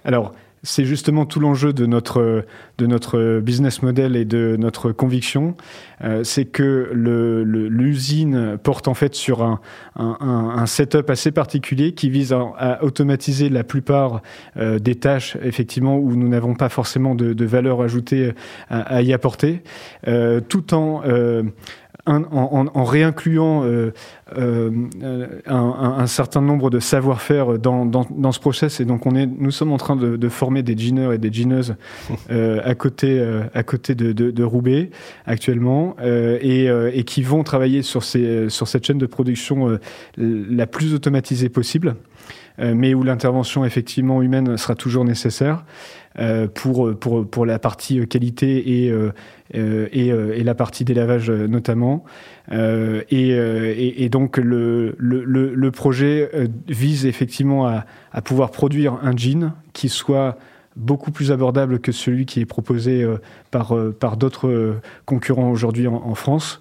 Alors, 0.04 0.34
c'est 0.66 0.84
justement 0.84 1.26
tout 1.26 1.40
l'enjeu 1.40 1.74
de 1.74 1.86
notre, 1.86 2.44
de 2.78 2.88
notre 2.88 3.40
business 3.40 3.82
model 3.82 4.16
et 4.16 4.26
de 4.26 4.56
notre 4.58 4.92
conviction, 4.92 5.56
euh, 6.04 6.24
c'est 6.24 6.46
que 6.46 6.92
l'usine 6.94 8.58
porte 8.62 8.88
en 8.88 8.94
fait 8.94 9.14
sur 9.14 9.44
un, 9.44 9.60
un, 9.96 10.66
setup 10.66 11.10
assez 11.10 11.32
particulier 11.32 11.94
qui 11.94 12.10
vise 12.10 12.34
à, 12.34 12.84
automatiser 12.84 13.50
la 13.50 13.64
plupart 13.64 14.22
euh, 14.58 14.80
des 14.80 14.96
tâches, 14.96 15.38
effectivement, 15.44 15.98
où 15.98 16.16
nous 16.16 16.28
n'avons 16.28 16.56
pas 16.56 16.70
forcément 16.70 17.16
de, 17.16 17.46
valeur 17.46 17.82
ajoutée 17.82 18.34
à, 18.70 18.80
à 18.82 19.02
y 19.04 19.14
apporter, 19.14 19.62
euh, 20.08 20.42
tout 20.42 20.74
en 20.74 21.04
en, 22.06 22.24
en, 22.24 22.68
en, 22.74 22.84
réincluant 22.84 23.64
euh, 23.64 23.92
euh, 24.38 24.72
un, 25.48 25.96
un, 25.98 26.08
certain 26.08 26.42
nombre 26.42 26.70
de 26.70 26.80
savoir-faire 26.80 27.58
dans, 27.58 27.86
dans, 27.86 28.06
dans, 28.10 28.32
ce 28.32 28.40
process. 28.40 28.80
Et 28.80 28.86
donc, 28.86 29.06
on 29.06 29.16
est, 29.16 29.26
nous 29.26 29.52
sommes 29.52 29.72
en 29.72 29.78
train 29.78 29.96
de, 29.96 30.16
de 30.16 30.30
former 30.30 30.64
des 30.64 30.78
jeaners 30.78 31.14
et 31.14 31.18
des 31.18 31.32
jeaneuses 31.32 31.76
euh, 32.32 32.62
à 32.64 32.76
côté, 32.76 33.20
euh, 33.20 33.44
à 33.54 33.64
côté 33.64 33.96
de, 33.96 34.12
de, 34.14 34.32
de 34.32 34.44
Roubaix 34.44 34.90
actuellement 35.26 35.96
euh, 36.02 36.38
et, 36.42 36.66
et, 36.98 37.04
qui 37.04 37.24
vont 37.24 37.44
travailler 37.44 37.82
sur, 37.82 38.04
ces, 38.04 38.50
sur 38.50 38.68
cette 38.68 38.86
chaîne 38.86 38.98
de 38.98 39.06
production 39.06 39.80
la 40.18 40.68
plus 40.68 40.94
automatisée 40.94 41.50
possible. 41.50 41.96
mais 42.58 42.94
où 42.94 43.04
l'intervention 43.04 43.66
effectivement 43.66 44.22
humaine 44.22 44.58
sera 44.58 44.76
toujours 44.76 45.06
nécessaire. 45.06 45.64
Euh, 46.18 46.48
pour, 46.48 46.98
pour, 46.98 47.30
pour 47.30 47.46
la 47.46 47.60
partie 47.60 48.08
qualité 48.08 48.86
et, 48.86 48.90
euh, 48.90 49.12
euh, 49.54 49.90
et, 49.92 50.08
et, 50.08 50.44
la 50.46 50.56
partie 50.56 50.86
délavage 50.86 51.30
notamment. 51.30 52.06
Et, 52.52 53.32
et, 53.98 54.10
donc 54.10 54.38
le, 54.38 54.96
le, 54.98 55.26
le 55.26 55.72
projet 55.72 56.30
vise 56.70 57.06
effectivement 57.06 57.68
à, 57.68 57.86
à 58.14 58.22
pouvoir 58.22 58.52
produire 58.52 58.98
un 59.04 59.14
jean 59.18 59.52
qui 59.74 59.90
soit 59.90 60.38
beaucoup 60.76 61.12
plus 61.12 61.32
abordable 61.32 61.80
que 61.80 61.92
celui 61.92 62.26
qui 62.26 62.42
est 62.42 62.46
proposé 62.46 63.02
euh, 63.02 63.18
par, 63.52 63.76
euh, 63.76 63.96
par 63.98 64.18
d'autres 64.18 64.48
euh, 64.48 64.82
concurrents 65.06 65.50
aujourd'hui 65.50 65.88
en, 65.88 66.16
France, 66.16 66.60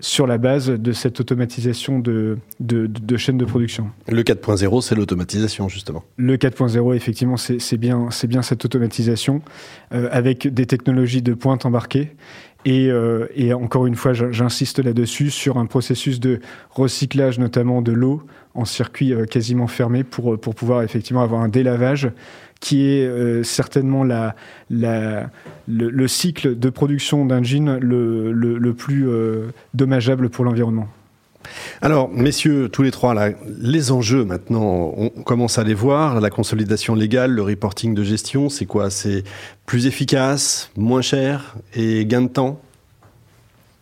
sur 0.00 0.26
la 0.26 0.38
base 0.38 0.68
de 0.68 0.92
cette 0.92 1.20
automatisation 1.20 1.98
de, 1.98 2.38
de, 2.60 2.86
de 2.86 3.16
chaînes 3.16 3.38
de 3.38 3.44
production. 3.44 3.90
Le 4.08 4.22
4.0, 4.22 4.80
c'est 4.80 4.94
l'automatisation, 4.94 5.68
justement. 5.68 6.02
Le 6.16 6.36
4.0, 6.36 6.94
effectivement, 6.94 7.36
c'est 7.36 7.76
bien, 7.76 8.08
bien 8.24 8.42
cette 8.42 8.64
automatisation, 8.64 9.42
avec 9.90 10.52
des 10.52 10.66
technologies 10.66 11.22
de 11.22 11.34
pointe 11.34 11.66
embarquées 11.66 12.12
Et, 12.64 12.90
et 13.36 13.52
encore 13.52 13.86
une 13.86 13.94
fois, 13.94 14.12
j'insiste 14.14 14.78
là-dessus 14.78 15.30
sur 15.30 15.58
un 15.58 15.66
processus 15.66 16.18
de 16.18 16.40
recyclage 16.70 17.38
notamment 17.38 17.82
de 17.82 17.92
l'eau 17.92 18.22
en 18.54 18.64
circuit 18.64 19.12
quasiment 19.30 19.66
fermé 19.66 20.02
pour, 20.02 20.38
pour 20.40 20.54
pouvoir 20.54 20.82
effectivement 20.82 21.22
avoir 21.22 21.42
un 21.42 21.48
délavage 21.48 22.10
qui 22.64 22.88
est 22.88 23.06
euh, 23.06 23.42
certainement 23.42 24.04
la, 24.04 24.34
la, 24.70 25.28
le, 25.68 26.08
cycle 26.08 26.58
de 26.58 26.70
production 26.70 27.26
d'un 27.26 27.42
jean 27.42 27.78
le, 27.78 28.32
le, 28.32 28.72
plus 28.72 29.06
euh, 29.06 29.50
dommageable 29.74 30.30
pour 30.30 30.46
l'environnement. 30.46 30.88
Alors, 31.82 32.08
messieurs, 32.08 32.70
tous 32.72 32.80
les 32.80 32.90
trois, 32.90 33.12
là, 33.12 33.32
les 33.60 33.92
enjeux 33.92 34.24
maintenant, 34.24 34.94
on 34.96 35.10
commence 35.10 35.58
à 35.58 35.62
les 35.62 35.74
voir. 35.74 36.22
La 36.22 36.30
consolidation 36.30 36.94
légale, 36.94 37.32
le 37.32 37.42
reporting 37.42 37.94
de 37.94 38.02
gestion, 38.02 38.48
c'est 38.48 38.64
quoi? 38.64 38.88
C'est 38.88 39.24
plus 39.66 39.86
efficace, 39.86 40.70
moins 40.74 41.02
cher 41.02 41.56
et 41.74 42.06
gain 42.06 42.22
de 42.22 42.28
temps? 42.28 42.62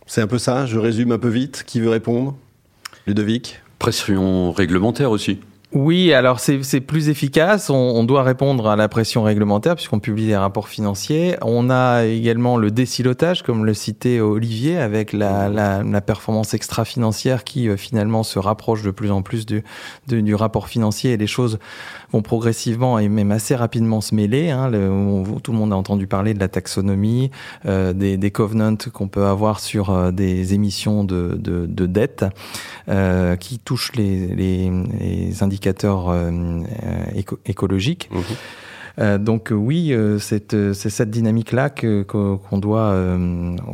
C'est 0.08 0.22
un 0.22 0.26
peu 0.26 0.38
ça? 0.38 0.66
Je 0.66 0.80
résume 0.80 1.12
un 1.12 1.18
peu 1.18 1.28
vite. 1.28 1.62
Qui 1.68 1.78
veut 1.78 1.88
répondre? 1.88 2.36
Ludovic? 3.06 3.60
Pression 3.78 4.50
réglementaire 4.50 5.12
aussi. 5.12 5.38
Oui, 5.74 6.12
alors 6.12 6.38
c'est 6.38 6.80
plus 6.82 7.08
efficace. 7.08 7.70
On, 7.70 8.04
doit 8.04 8.22
répondre 8.22 8.68
à 8.68 8.76
la 8.76 8.88
pression 8.88 9.22
réglementaire 9.22 9.74
puisqu'on 9.74 10.00
publie 10.00 10.26
des 10.26 10.36
rapports 10.36 10.68
financiers. 10.68 11.36
On 11.40 11.70
a 11.70 12.04
également 12.04 12.58
le 12.58 12.70
décilotage, 12.70 13.42
comme 13.42 13.64
le 13.64 13.72
citait 13.72 14.20
Olivier, 14.20 14.76
avec 14.76 15.14
la, 15.14 15.48
la, 15.48 15.82
la 15.82 16.00
performance 16.02 16.52
extra-financière 16.52 17.42
qui 17.42 17.70
euh, 17.70 17.78
finalement 17.78 18.22
se 18.22 18.38
rapproche 18.38 18.82
de 18.82 18.90
plus 18.90 19.10
en 19.10 19.22
plus 19.22 19.46
du, 19.46 19.62
du 20.08 20.34
rapport 20.34 20.68
financier 20.68 21.12
et 21.12 21.16
les 21.16 21.26
choses 21.26 21.58
vont 22.12 22.20
progressivement 22.20 22.98
et 22.98 23.08
même 23.08 23.32
assez 23.32 23.54
rapidement 23.54 24.02
se 24.02 24.14
mêler. 24.14 24.50
Hein. 24.50 24.70
tout 25.42 25.52
le 25.52 25.58
monde 25.58 25.72
a 25.72 25.76
entendu 25.76 26.06
parler 26.06 26.34
de 26.34 26.40
la 26.40 26.48
taxonomie, 26.48 27.30
euh, 27.64 27.94
des, 27.94 28.18
des, 28.18 28.30
covenants 28.30 28.76
qu'on 28.92 29.08
peut 29.08 29.24
avoir 29.24 29.60
sur 29.60 29.90
euh, 29.90 30.10
des 30.10 30.52
émissions 30.52 31.04
de, 31.04 31.38
de, 31.38 31.64
de 31.66 31.86
dettes 31.86 32.26
euh, 32.88 33.36
qui 33.36 33.58
touchent 33.58 33.92
les, 33.94 34.26
les, 34.28 34.70
les 35.00 35.42
indicateurs 35.42 35.61
euh, 35.66 36.62
éco 37.14 37.38
écologiques. 37.46 38.10
Mmh. 38.98 39.18
donc 39.18 39.50
oui, 39.52 39.94
c'est 40.18 40.54
cette 40.74 41.10
dynamique-là 41.10 41.70
qu'on 41.70 42.58
doit, 42.58 43.18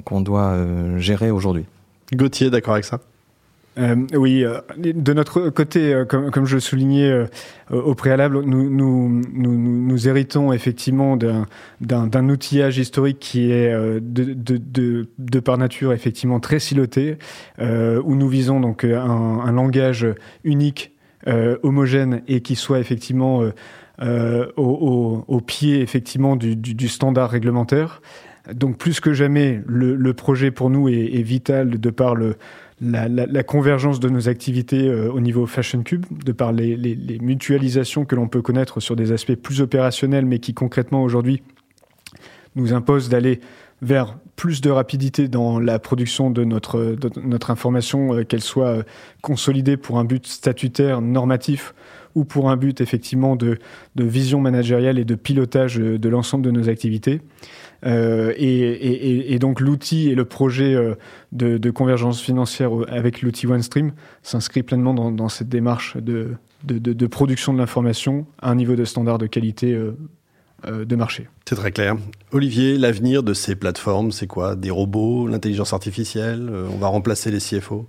qu'on 0.04 0.20
doit 0.20 0.56
gérer 0.96 1.30
aujourd'hui. 1.30 1.64
Gauthier, 2.12 2.50
d'accord 2.50 2.74
avec 2.74 2.84
ça? 2.84 3.00
Euh, 3.78 3.94
oui, 4.14 4.44
euh, 4.44 4.58
de 4.76 5.12
notre 5.12 5.50
côté, 5.50 5.94
euh, 5.94 6.04
comme, 6.04 6.30
comme, 6.30 6.46
je 6.46 6.56
le 6.56 6.60
soulignais 6.60 7.26
au 7.70 7.94
préalable, 7.94 8.42
nous, 8.42 8.68
nous, 8.70 9.22
nous, 9.32 9.56
nous 9.56 10.08
héritons 10.08 10.52
effectivement 10.52 11.16
d'un 11.16 12.28
outillage 12.28 12.78
historique 12.78 13.18
qui 13.20 13.52
est 13.52 13.72
de, 13.72 14.00
de, 14.00 14.56
de, 14.56 15.08
de, 15.18 15.40
par 15.40 15.58
nature 15.58 15.92
effectivement 15.92 16.40
très 16.40 16.58
siloté, 16.58 17.18
où 17.60 18.14
nous 18.14 18.28
visons 18.28 18.60
donc 18.60 18.84
un, 18.84 18.98
un 18.98 19.52
langage 19.52 20.06
unique, 20.44 20.92
homogène 21.26 22.22
et 22.28 22.40
qui 22.40 22.54
soit 22.54 22.78
effectivement 22.78 23.42
au, 24.00 24.62
au, 24.62 25.24
au, 25.26 25.40
pied 25.40 25.80
effectivement 25.80 26.36
du, 26.36 26.88
standard 26.88 27.30
réglementaire. 27.30 28.00
Donc 28.52 28.78
plus 28.78 29.00
que 29.00 29.12
jamais, 29.12 29.60
le, 29.66 30.12
projet 30.14 30.50
pour 30.50 30.70
nous 30.70 30.88
est, 30.88 31.22
vital 31.22 31.78
de 31.80 31.90
par 31.90 32.14
le 32.14 32.36
la, 32.80 33.42
convergence 33.42 33.98
de 33.98 34.08
nos 34.08 34.28
activités 34.28 34.86
euh, 34.88 35.10
au 35.10 35.20
niveau 35.20 35.46
Fashion 35.46 35.82
Cube, 35.82 36.06
de 36.24 36.30
par 36.30 36.52
les, 36.52 36.76
les 36.76 37.18
mutualisations 37.18 38.04
que 38.04 38.14
l'on 38.14 38.28
peut 38.28 38.40
connaître 38.40 38.78
sur 38.78 38.94
des 38.94 39.10
aspects 39.10 39.34
plus 39.34 39.60
opérationnels, 39.60 40.24
mais 40.24 40.38
qui 40.38 40.54
concrètement 40.54 41.02
aujourd'hui 41.02 41.42
nous 42.54 42.72
imposent 42.72 43.08
d'aller 43.08 43.40
vers 43.82 44.16
plus 44.36 44.60
de 44.60 44.70
rapidité 44.70 45.28
dans 45.28 45.58
la 45.58 45.78
production 45.78 46.30
de 46.30 46.44
notre, 46.44 46.96
notre 47.22 47.50
information, 47.50 48.14
euh, 48.14 48.24
qu'elle 48.24 48.42
soit 48.42 48.68
euh, 48.68 48.82
consolidée 49.22 49.76
pour 49.76 49.98
un 49.98 50.04
but 50.04 50.26
statutaire, 50.26 51.00
normatif, 51.00 51.74
ou 52.14 52.24
pour 52.24 52.50
un 52.50 52.56
but 52.56 52.80
effectivement 52.80 53.36
de, 53.36 53.58
de 53.94 54.04
vision 54.04 54.40
managériale 54.40 54.98
et 54.98 55.04
de 55.04 55.14
pilotage 55.14 55.76
de 55.76 56.08
l'ensemble 56.08 56.44
de 56.44 56.50
nos 56.50 56.68
activités. 56.68 57.20
Euh, 57.86 58.32
et, 58.36 59.38
donc 59.38 59.60
l'outil 59.60 60.08
et 60.08 60.14
le 60.14 60.24
projet 60.24 60.74
euh, 60.74 60.94
de, 61.30 61.70
convergence 61.70 62.20
financière 62.20 62.70
avec 62.88 63.22
l'outil 63.22 63.46
OneStream 63.46 63.92
s'inscrit 64.22 64.64
pleinement 64.64 64.94
dans, 64.94 65.28
cette 65.28 65.48
démarche 65.48 65.96
de, 65.96 66.34
de, 66.64 67.06
production 67.06 67.52
de 67.52 67.58
l'information 67.58 68.26
à 68.42 68.50
un 68.50 68.56
niveau 68.56 68.74
de 68.74 68.84
standard 68.84 69.18
de 69.18 69.26
qualité 69.26 69.74
euh, 69.74 69.92
euh, 69.92 69.92
de 70.66 70.96
marché. 70.96 71.28
C'est 71.48 71.54
très 71.54 71.70
clair. 71.70 71.96
Olivier, 72.32 72.78
l'avenir 72.78 73.22
de 73.22 73.32
ces 73.32 73.54
plateformes, 73.54 74.10
c'est 74.10 74.26
quoi? 74.26 74.56
Des 74.56 74.70
robots, 74.70 75.26
l'intelligence 75.28 75.72
artificielle 75.72 76.50
On 76.72 76.78
va 76.78 76.88
remplacer 76.88 77.30
les 77.30 77.38
CFO 77.38 77.88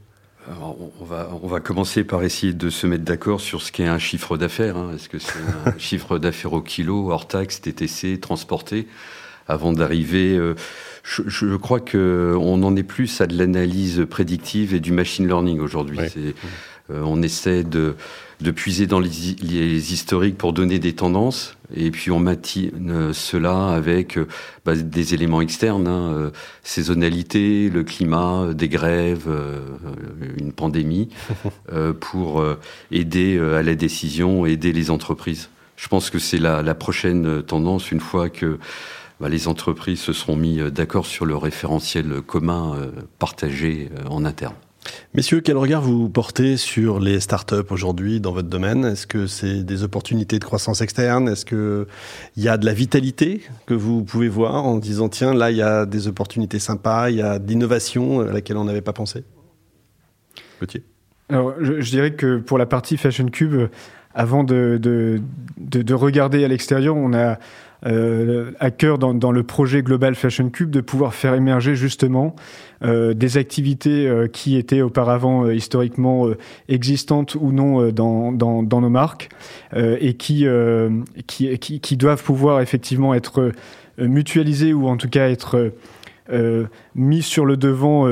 on 0.99 1.05
va, 1.05 1.29
on 1.41 1.47
va 1.47 1.59
commencer 1.59 2.03
par 2.03 2.23
essayer 2.23 2.53
de 2.53 2.69
se 2.69 2.87
mettre 2.87 3.03
d'accord 3.03 3.41
sur 3.41 3.61
ce 3.61 3.71
qu'est 3.71 3.85
un 3.85 3.99
chiffre 3.99 4.37
d'affaires. 4.37 4.77
Hein. 4.77 4.91
Est-ce 4.95 5.09
que 5.09 5.19
c'est 5.19 5.39
un 5.65 5.73
chiffre 5.77 6.17
d'affaires 6.17 6.53
au 6.53 6.61
kilo, 6.61 7.11
hors 7.11 7.27
taxe, 7.27 7.61
TTC, 7.61 8.19
transporté? 8.19 8.87
Avant 9.47 9.73
d'arriver. 9.73 10.37
Euh, 10.37 10.53
je, 11.01 11.23
je, 11.25 11.55
crois 11.55 11.79
que 11.79 12.35
on 12.39 12.61
en 12.61 12.75
est 12.75 12.83
plus 12.83 13.19
à 13.19 13.25
de 13.25 13.35
l'analyse 13.35 14.05
prédictive 14.07 14.75
et 14.75 14.79
du 14.79 14.91
machine 14.91 15.27
learning 15.27 15.59
aujourd'hui. 15.59 15.99
Euh, 15.99 16.31
on 16.91 17.21
essaie 17.21 17.63
de, 17.63 17.95
de 18.41 18.51
puiser 18.51 18.87
dans 18.87 18.99
les, 18.99 19.35
les, 19.41 19.93
historiques 19.93 20.37
pour 20.37 20.53
donner 20.53 20.79
des 20.79 20.93
tendances, 20.93 21.55
et 21.75 21.91
puis 21.91 22.11
on 22.11 22.19
matine 22.19 23.13
cela 23.13 23.69
avec 23.69 24.17
euh, 24.17 24.27
bah, 24.65 24.75
des 24.75 25.13
éléments 25.13 25.41
externes, 25.41 25.87
hein, 25.87 26.31
saisonnalité, 26.63 27.69
le 27.69 27.83
climat, 27.83 28.53
des 28.53 28.69
grèves, 28.69 29.29
une 30.37 30.51
pandémie, 30.51 31.09
pour 31.99 32.43
aider 32.91 33.39
à 33.39 33.63
la 33.63 33.75
décision, 33.75 34.45
aider 34.45 34.73
les 34.73 34.91
entreprises. 34.91 35.49
Je 35.75 35.87
pense 35.87 36.09
que 36.09 36.19
c'est 36.19 36.39
la, 36.39 36.61
la 36.61 36.75
prochaine 36.75 37.41
tendance 37.43 37.91
une 37.91 38.01
fois 38.01 38.29
que 38.29 38.59
bah, 39.19 39.27
les 39.27 39.49
entreprises 39.49 39.99
se 39.99 40.13
seront 40.13 40.37
mis 40.37 40.59
euh, 40.59 40.69
d'accord 40.69 41.05
sur 41.05 41.25
le 41.25 41.35
référentiel 41.35 42.21
commun 42.21 42.75
euh, 42.75 42.91
partagé 43.19 43.89
euh, 43.93 44.07
en 44.07 44.23
interne. 44.23 44.55
Messieurs, 45.13 45.41
quel 45.41 45.57
regard 45.57 45.81
vous 45.81 46.09
portez 46.09 46.55
sur 46.55 46.99
les 46.99 47.19
startups 47.19 47.55
aujourd'hui 47.69 48.19
dans 48.19 48.31
votre 48.31 48.47
domaine? 48.47 48.85
Est-ce 48.85 49.07
que 49.07 49.27
c'est 49.27 49.63
des 49.63 49.83
opportunités 49.83 50.39
de 50.39 50.43
croissance 50.43 50.81
externe? 50.81 51.27
Est-ce 51.29 51.45
qu'il 51.45 51.85
y 52.37 52.47
a 52.47 52.57
de 52.57 52.65
la 52.65 52.73
vitalité 52.73 53.41
que 53.65 53.73
vous 53.73 54.03
pouvez 54.03 54.29
voir 54.29 54.65
en 54.65 54.77
disant 54.77 55.09
tiens, 55.09 55.33
là, 55.33 55.51
il 55.51 55.57
y 55.57 55.61
a 55.61 55.85
des 55.85 56.07
opportunités 56.07 56.59
sympas, 56.59 57.09
il 57.09 57.17
y 57.17 57.21
a 57.21 57.39
d'innovation 57.39 58.21
à 58.21 58.31
laquelle 58.31 58.57
on 58.57 58.65
n'avait 58.65 58.81
pas 58.81 58.93
pensé? 58.93 59.23
Gauthier. 60.59 60.83
Alors, 61.29 61.53
je, 61.59 61.89
dirais 61.91 62.13
que 62.13 62.37
pour 62.37 62.57
la 62.57 62.65
partie 62.65 62.97
Fashion 62.97 63.27
Cube, 63.27 63.69
avant 64.13 64.43
de, 64.43 64.79
de, 64.81 65.21
de, 65.57 65.81
de 65.81 65.93
regarder 65.93 66.43
à 66.43 66.47
l'extérieur, 66.47 66.95
on 66.95 67.13
a 67.13 67.37
euh, 67.85 68.51
à 68.59 68.71
cœur 68.71 68.97
dans, 68.97 69.13
dans, 69.13 69.31
le 69.31 69.43
projet 69.43 69.81
Global 69.81 70.13
Fashion 70.13 70.49
Cube 70.49 70.69
de 70.69 70.81
pouvoir 70.81 71.13
faire 71.13 71.33
émerger 71.33 71.75
justement 71.75 72.35
euh, 72.83 73.13
des 73.13 73.37
activités 73.37 74.05
euh, 74.05 74.27
qui 74.27 74.57
étaient 74.57 74.81
auparavant 74.81 75.49
historiquement 75.49 76.27
existantes 76.67 77.35
ou 77.39 77.53
non 77.53 77.89
dans, 77.91 78.33
dans, 78.33 78.81
nos 78.81 78.89
marques 78.89 79.29
et 79.73 80.15
qui, 80.15 80.45
qui, 81.27 81.59
qui, 81.59 81.97
doivent 81.97 82.23
pouvoir 82.23 82.59
effectivement 82.59 83.13
être 83.13 83.51
mutualisées 83.97 84.73
ou 84.73 84.87
en 84.87 84.97
tout 84.97 85.09
cas 85.09 85.29
être 85.29 85.71
mis 86.95 87.21
sur 87.21 87.45
le 87.45 87.57
devant 87.57 88.07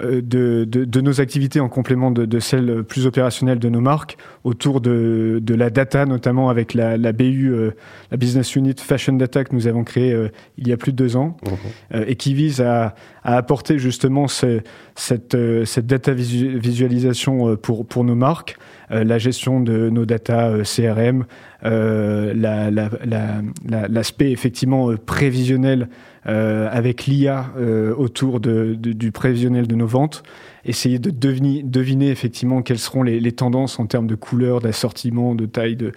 euh, 0.00 0.22
de, 0.22 0.64
de, 0.64 0.86
de, 0.86 1.00
nos 1.02 1.20
activités 1.20 1.60
en 1.60 1.68
complément 1.68 2.10
de, 2.10 2.24
de, 2.24 2.40
celles 2.40 2.82
plus 2.82 3.06
opérationnelles 3.06 3.58
de 3.58 3.68
nos 3.68 3.82
marques 3.82 4.16
autour 4.42 4.80
de, 4.80 5.38
de 5.42 5.54
la 5.54 5.68
data, 5.68 6.06
notamment 6.06 6.48
avec 6.48 6.72
la, 6.72 6.96
la 6.96 7.12
BU, 7.12 7.50
euh, 7.52 7.72
la 8.10 8.16
Business 8.16 8.56
Unit 8.56 8.76
Fashion 8.78 9.12
Data 9.12 9.44
que 9.44 9.54
nous 9.54 9.66
avons 9.66 9.84
créée 9.84 10.14
euh, 10.14 10.30
il 10.56 10.66
y 10.66 10.72
a 10.72 10.78
plus 10.78 10.92
de 10.92 10.96
deux 10.96 11.16
ans 11.16 11.36
mmh. 11.44 11.96
et 12.06 12.16
qui 12.16 12.32
vise 12.32 12.62
à, 12.62 12.94
à 13.22 13.36
apporter 13.36 13.78
justement 13.78 14.28
ce, 14.28 14.62
cette, 14.94 15.36
cette 15.66 15.86
data 15.86 16.14
visualisation 16.14 17.56
pour, 17.56 17.84
pour 17.86 18.04
nos 18.04 18.14
marques, 18.14 18.56
la 18.88 19.18
gestion 19.18 19.60
de 19.60 19.90
nos 19.90 20.06
data 20.06 20.52
CRM, 20.64 21.26
l'aspect 21.62 22.34
la, 22.34 22.70
la, 22.70 23.88
la, 23.88 24.02
effectivement 24.30 24.94
prévisionnel 24.96 25.82
euh, 25.82 26.11
avec 26.24 27.06
l'IA 27.06 27.52
euh, 27.56 27.94
autour 27.94 28.38
de, 28.38 28.74
de, 28.78 28.92
du 28.92 29.10
prévisionnel 29.10 29.66
de 29.66 29.74
nos 29.74 29.86
ventes, 29.86 30.22
essayer 30.64 30.98
de 30.98 31.10
deviner, 31.10 31.62
deviner 31.64 32.10
effectivement 32.10 32.62
quelles 32.62 32.78
seront 32.78 33.02
les, 33.02 33.18
les, 33.18 33.32
tendances 33.32 33.80
en 33.80 33.86
termes 33.86 34.06
de 34.06 34.14
couleur, 34.14 34.60
d'assortiment, 34.60 35.34
de 35.34 35.46
taille, 35.46 35.74
de, 35.74 35.92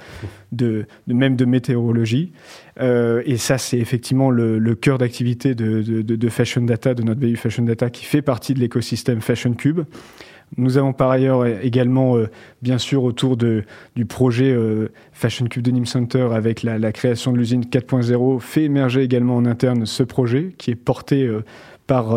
de, 0.51 0.87
de, 1.05 1.13
même 1.13 1.35
de 1.35 1.45
météorologie. 1.45 2.31
Euh, 2.81 3.21
et 3.25 3.37
ça, 3.37 3.57
c'est 3.57 3.77
effectivement 3.77 4.31
le, 4.31 4.57
le 4.57 4.75
cœur 4.75 4.97
d'activité 4.97 5.53
de, 5.53 5.81
de, 5.81 6.29
Fashion 6.29 6.61
Data, 6.61 6.93
de 6.95 7.03
notre 7.03 7.19
BU 7.19 7.35
Fashion 7.35 7.63
Data, 7.63 7.89
qui 7.89 8.05
fait 8.05 8.23
partie 8.23 8.53
de 8.53 8.59
l'écosystème 8.59 9.21
Fashion 9.21 9.53
Cube. 9.53 9.81
Nous 10.57 10.77
avons 10.77 10.93
par 10.93 11.11
ailleurs 11.11 11.45
également, 11.45 12.17
euh, 12.17 12.29
bien 12.61 12.77
sûr, 12.77 13.03
autour 13.03 13.35
de, 13.35 13.63
du 13.95 14.05
projet 14.05 14.51
euh, 14.51 14.89
Fashion 15.11 15.47
Cube 15.47 15.63
Denim 15.63 15.85
Center 15.85 16.29
avec 16.31 16.63
la, 16.63 16.77
la 16.77 16.91
création 16.91 17.33
de 17.33 17.37
l'usine 17.37 17.63
4.0, 17.63 18.39
fait 18.39 18.63
émerger 18.63 19.01
également 19.03 19.35
en 19.35 19.45
interne 19.45 19.85
ce 19.85 20.03
projet 20.03 20.53
qui 20.57 20.71
est 20.71 20.75
porté 20.75 21.23
euh, 21.23 21.43
par 21.87 22.15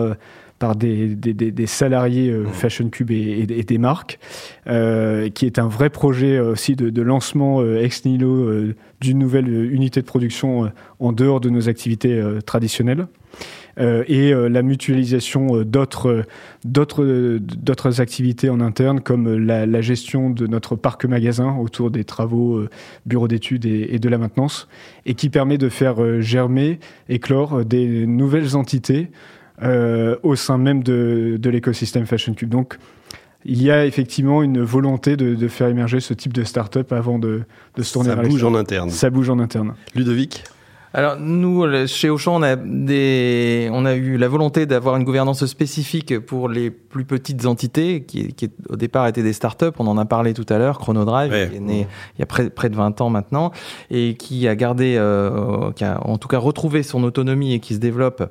par 0.59 0.75
des, 0.75 1.15
des, 1.15 1.67
salariés 1.69 2.33
mmh. 2.33 2.47
Fashion 2.49 2.89
Cube 2.89 3.13
et, 3.13 3.47
des 3.47 3.79
marques, 3.79 4.19
qui 4.67 5.47
est 5.47 5.59
un 5.61 5.69
vrai 5.69 5.89
projet 5.89 6.41
aussi 6.41 6.75
de, 6.75 7.03
lancement 7.03 7.65
ex 7.77 8.05
nihilo 8.05 8.73
d'une 9.01 9.19
nouvelle 9.21 9.49
unité 9.49 10.01
de 10.01 10.07
production 10.07 10.73
en 10.99 11.13
dehors 11.13 11.39
de 11.39 11.49
nos 11.49 11.69
activités 11.69 12.21
traditionnelles. 12.45 13.07
Euh, 13.79 14.03
et 14.09 14.33
euh, 14.33 14.49
la 14.49 14.63
mutualisation 14.63 15.59
euh, 15.59 15.65
d'autres 15.65 16.25
d'autres 16.65 18.01
activités 18.01 18.51
en 18.51 18.61
interne 18.61 19.01
comme 19.01 19.37
la, 19.37 19.81
gestion 19.81 20.31
de 20.31 20.47
notre 20.47 20.75
parc 20.75 21.05
magasin 21.05 21.57
autour 21.57 21.91
des 21.91 22.05
travaux 22.05 22.65
bureaux 23.07 23.29
d'études 23.29 23.65
et, 23.65 23.99
de 23.99 24.09
la 24.09 24.19
maintenance 24.19 24.69
et 25.07 25.15
qui 25.15 25.31
permet 25.31 25.57
de 25.57 25.69
faire 25.69 26.21
germer, 26.21 26.81
éclore 27.09 27.65
des 27.65 28.07
nouvelles 28.07 28.57
entités 28.57 29.11
au 29.63 30.37
sein 30.37 30.59
même 30.59 30.83
de, 30.83 31.39
de 31.41 31.51
l'écosystème 31.51 32.07
Fashion 32.07 32.35
Cube. 32.35 32.51
Donc, 32.51 32.77
il 33.45 33.63
y 33.63 33.71
a 33.71 33.87
effectivement 33.87 34.43
une 34.43 34.61
volonté 34.63 35.17
de, 35.17 35.49
faire 35.49 35.69
émerger 35.69 36.01
ce 36.01 36.13
type 36.13 36.33
de 36.33 36.45
start-up 36.45 36.93
avant 36.93 37.19
de, 37.19 37.43
de 37.77 37.83
se 37.83 37.93
tourner 37.93 38.11
Ça 38.11 38.17
bouge 38.17 38.45
en 38.45 38.55
interne. 38.55 38.91
Ça 38.91 39.11
bouge 39.11 39.31
en 39.31 39.39
interne. 39.39 39.75
Ludovic? 39.95 40.45
Alors 40.95 41.17
nous, 41.19 41.67
chez 41.87 42.09
Auchan, 42.09 42.37
on 42.37 42.43
a, 42.43 42.57
des, 42.57 43.69
on 43.73 43.85
a 43.85 43.95
eu 43.95 44.17
la 44.17 44.29
volonté 44.29 44.65
d'avoir 44.65 44.97
une 44.97 45.05
gouvernance 45.05 45.45
spécifique 45.45 46.19
pour 46.21 46.49
les 46.49 46.71
plus 46.71 47.05
petites 47.05 47.45
entités, 47.47 48.05
qui, 48.05 48.33
qui 48.33 48.51
au 48.69 48.77
départ 48.77 49.07
étaient 49.07 49.23
des 49.23 49.35
startups. 49.35 49.67
On 49.79 49.87
en 49.87 49.99
a 49.99 50.07
parlé 50.07 50.33
tout 50.33 50.47
à 50.49 50.57
l'heure, 50.57 50.79
Chronodrive, 50.79 51.51
qui 51.51 51.57
est 51.57 51.61
né 51.61 51.87
il 52.17 52.21
y 52.21 52.23
a 52.23 52.27
près, 52.27 52.49
près, 52.49 52.71
de 52.71 52.77
20 52.77 53.01
ans 53.01 53.11
maintenant, 53.11 53.53
et 53.91 54.15
qui 54.15 54.49
a 54.49 54.57
gardé, 54.57 54.97
euh, 54.97 55.73
qui 55.73 55.85
a 55.85 56.01
en 56.07 56.17
tout 56.17 56.29
cas 56.29 56.39
retrouvé 56.39 56.83
son 56.83 57.05
autonomie 57.05 57.53
et 57.53 57.61
qui 57.61 57.75
se 57.75 57.81
développe 57.81 58.23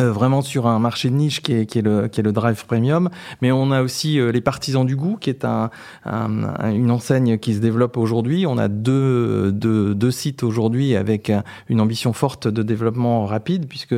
euh, 0.00 0.12
vraiment 0.12 0.42
sur 0.42 0.66
un 0.66 0.78
marché 0.78 1.10
de 1.10 1.14
niche 1.14 1.42
qui 1.42 1.52
est, 1.52 1.66
qui 1.66 1.78
est, 1.78 1.82
le, 1.82 2.08
qui 2.08 2.20
est 2.20 2.22
le 2.22 2.32
Drive 2.32 2.64
Premium, 2.66 3.10
mais 3.42 3.52
on 3.52 3.70
a 3.70 3.82
aussi 3.82 4.18
euh, 4.20 4.32
les 4.32 4.40
Partisans 4.40 4.86
du 4.86 4.96
goût, 4.96 5.16
qui 5.20 5.30
est 5.30 5.44
un, 5.44 5.70
une 6.04 6.90
enseigne 6.90 7.38
qui 7.38 7.54
se 7.54 7.60
développe 7.60 7.96
aujourd'hui. 7.96 8.46
On 8.46 8.58
a 8.58 8.68
deux, 8.68 9.52
deux, 9.52 9.94
deux 9.94 10.10
sites 10.10 10.42
aujourd'hui 10.42 10.96
avec 10.96 11.32
une 11.68 11.80
ambition 11.80 12.12
forte 12.12 12.48
de 12.48 12.62
développement 12.62 13.26
rapide, 13.26 13.66
puisque 13.68 13.94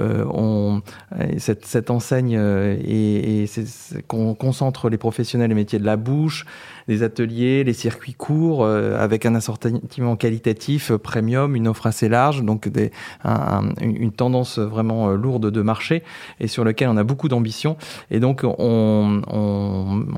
euh, 0.00 0.24
on, 0.32 0.82
cette, 1.38 1.66
cette 1.66 1.90
enseigne 1.90 2.32
et, 2.32 3.44
et 3.44 3.50
qu'on 4.06 4.34
concentre 4.34 4.88
les 4.88 4.98
professionnels 4.98 5.50
et 5.50 5.54
métiers 5.54 5.78
de 5.78 5.86
la 5.86 5.96
bouche, 5.96 6.46
les 6.88 7.02
ateliers, 7.02 7.64
les 7.64 7.72
circuits 7.72 8.14
courts, 8.14 8.64
euh, 8.64 8.98
avec 8.98 9.26
un 9.26 9.34
assortiment 9.34 10.16
qualitatif 10.16 10.90
euh, 10.90 10.98
premium, 10.98 11.56
une 11.56 11.68
offre 11.68 11.86
assez 11.86 12.08
large, 12.08 12.42
donc 12.42 12.70
une 13.80 14.12
tendance 14.12 14.58
vraiment 14.58 15.10
euh, 15.10 15.16
lourde 15.16 15.50
de 15.50 15.62
marché 15.62 16.02
et 16.40 16.48
sur 16.48 16.64
lequel 16.64 16.88
on 16.88 16.96
a 16.96 17.04
beaucoup 17.04 17.28
d'ambition. 17.28 17.76
Et 18.10 18.20
donc 18.20 18.42
on, 18.44 19.22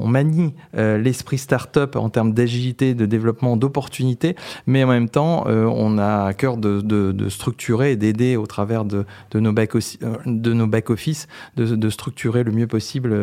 manie 0.06 0.54
l'esprit 0.74 1.36
start-up 1.36 1.96
en 1.96 2.08
termes 2.08 2.32
d'agilité, 2.32 2.94
de 2.94 3.06
développement, 3.06 3.56
d'opportunités, 3.56 4.36
mais 4.66 4.84
en 4.84 4.88
même 4.88 5.08
temps 5.08 5.44
on 5.46 5.98
a 5.98 6.24
à 6.24 6.32
cœur 6.32 6.56
de, 6.56 7.28
structurer 7.28 7.92
et 7.92 7.96
d'aider 7.96 8.36
au 8.36 8.46
travers 8.46 8.84
de, 8.84 9.04
nos 9.34 9.52
back-office 9.52 9.98
de, 11.56 11.76
de, 11.76 11.90
structurer 11.90 12.44
le 12.44 12.52
mieux 12.52 12.66
possible 12.66 13.14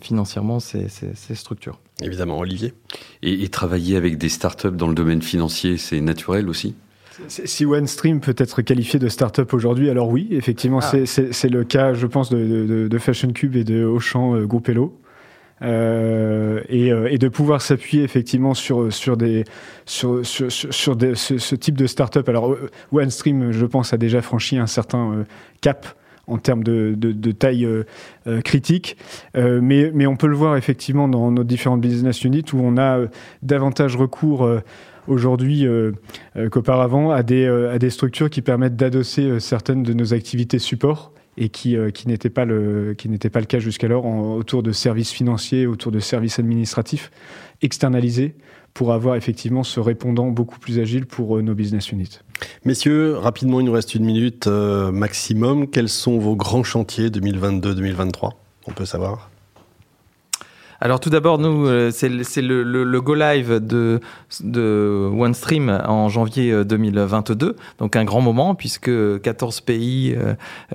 financièrement 0.00 0.58
ces 0.60 0.88
structures. 1.34 1.78
Évidemment, 2.02 2.38
Olivier. 2.38 2.72
Et, 3.22 3.48
travailler 3.48 3.96
avec 3.96 4.18
des 4.18 4.28
startups 4.28 4.72
dans 4.72 4.88
le 4.88 4.94
domaine 4.94 5.22
financier, 5.22 5.76
c'est 5.76 6.00
naturel 6.00 6.48
aussi? 6.48 6.74
Si 7.28 7.64
OneStream 7.64 8.20
peut 8.20 8.34
être 8.36 8.62
qualifié 8.62 8.98
de 8.98 9.08
startup 9.08 9.52
aujourd'hui, 9.52 9.88
alors 9.88 10.08
oui, 10.08 10.26
effectivement, 10.32 10.80
ah. 10.82 11.06
c'est 11.06 11.48
le 11.48 11.62
cas, 11.62 11.94
je 11.94 12.06
pense, 12.08 12.30
de, 12.30 12.98
Fashion 12.98 13.32
Cube 13.32 13.54
et 13.54 13.62
de 13.62 13.84
Auchan 13.84 14.34
euh, 14.34 14.46
Groupe 14.46 14.68
Hello. 14.68 14.98
Euh, 15.62 16.60
euh, 16.68 17.08
et, 17.08 17.16
de 17.16 17.28
pouvoir 17.28 17.62
s'appuyer 17.62 18.02
effectivement 18.02 18.54
sur 18.54 18.92
sur 18.92 19.16
des 19.16 19.44
sur 19.86 20.26
sur, 20.26 20.50
sur 20.50 20.96
ce, 21.14 21.54
type 21.54 21.78
de 21.78 21.86
startup. 21.86 22.28
Alors 22.28 22.56
OneStream, 22.90 23.52
je 23.52 23.64
pense, 23.64 23.92
a 23.92 23.96
déjà 23.96 24.20
franchi 24.20 24.58
un 24.58 24.66
certain 24.66 25.24
cap 25.60 25.86
en 26.26 26.38
termes 26.38 26.64
de, 26.64 27.32
taille 27.32 27.64
euh, 27.64 27.84
euh, 28.26 28.40
critique. 28.40 28.96
Euh, 29.36 29.60
mais, 29.62 30.06
on 30.06 30.16
peut 30.16 30.26
le 30.26 30.36
voir 30.36 30.56
effectivement 30.56 31.08
dans 31.08 31.30
nos 31.30 31.44
différentes 31.44 31.80
business 31.80 32.24
units 32.24 32.44
où 32.52 32.60
on 32.60 32.76
a 32.76 33.00
davantage 33.42 33.96
recours 33.96 34.48
aujourd'hui 35.08 35.66
qu'auparavant 36.50 37.10
à 37.10 37.22
des, 37.22 37.90
structures 37.90 38.30
qui 38.30 38.42
permettent 38.42 38.76
d'adosser 38.76 39.40
certaines 39.40 39.82
de 39.82 39.92
nos 39.92 40.14
activités 40.14 40.58
support 40.58 41.12
et 41.36 41.48
qui, 41.48 41.76
n'était 42.06 42.30
pas 42.30 42.44
le 42.44 42.94
qui 42.96 43.08
n'était 43.08 43.30
pas 43.30 43.40
le 43.40 43.46
cas 43.46 43.58
jusqu'alors 43.58 44.04
autour 44.04 44.62
de 44.62 44.72
services 44.72 45.10
financiers, 45.10 45.66
autour 45.66 45.90
de 45.90 46.00
services 46.00 46.38
administratifs 46.38 47.10
externalisés 47.62 48.34
pour 48.74 48.92
avoir 48.92 49.14
effectivement 49.14 49.62
ce 49.62 49.78
répondant 49.78 50.26
beaucoup 50.26 50.58
plus 50.58 50.80
agile 50.80 51.06
pour 51.06 51.36
euh, 51.36 51.42
nos 51.42 51.54
business 51.54 51.92
units. 51.92 52.18
Messieurs, 52.64 53.16
rapidement, 53.16 53.60
il 53.60 53.66
nous 53.66 53.72
reste 53.72 53.94
une 53.94 54.04
minute 54.04 54.48
euh, 54.48 54.90
maximum. 54.90 55.68
Quels 55.68 55.88
sont 55.88 56.18
vos 56.18 56.34
grands 56.34 56.64
chantiers 56.64 57.08
2022-2023 57.08 58.32
On 58.66 58.72
peut 58.72 58.84
savoir? 58.84 59.30
Alors 60.84 61.00
tout 61.00 61.08
d'abord, 61.08 61.38
nous, 61.38 61.66
euh, 61.66 61.90
c'est 61.90 62.10
le, 62.10 63.00
go 63.00 63.14
live 63.14 63.58
de, 63.58 64.00
OneStream 64.52 65.70
en 65.70 66.10
janvier 66.10 66.62
2022, 66.62 67.46
euh, 67.46 67.52
donc 67.78 67.96
un 67.96 68.04
grand 68.04 68.20
moment 68.20 68.54
puisque 68.54 68.90
14 69.22 69.62
pays 69.62 70.14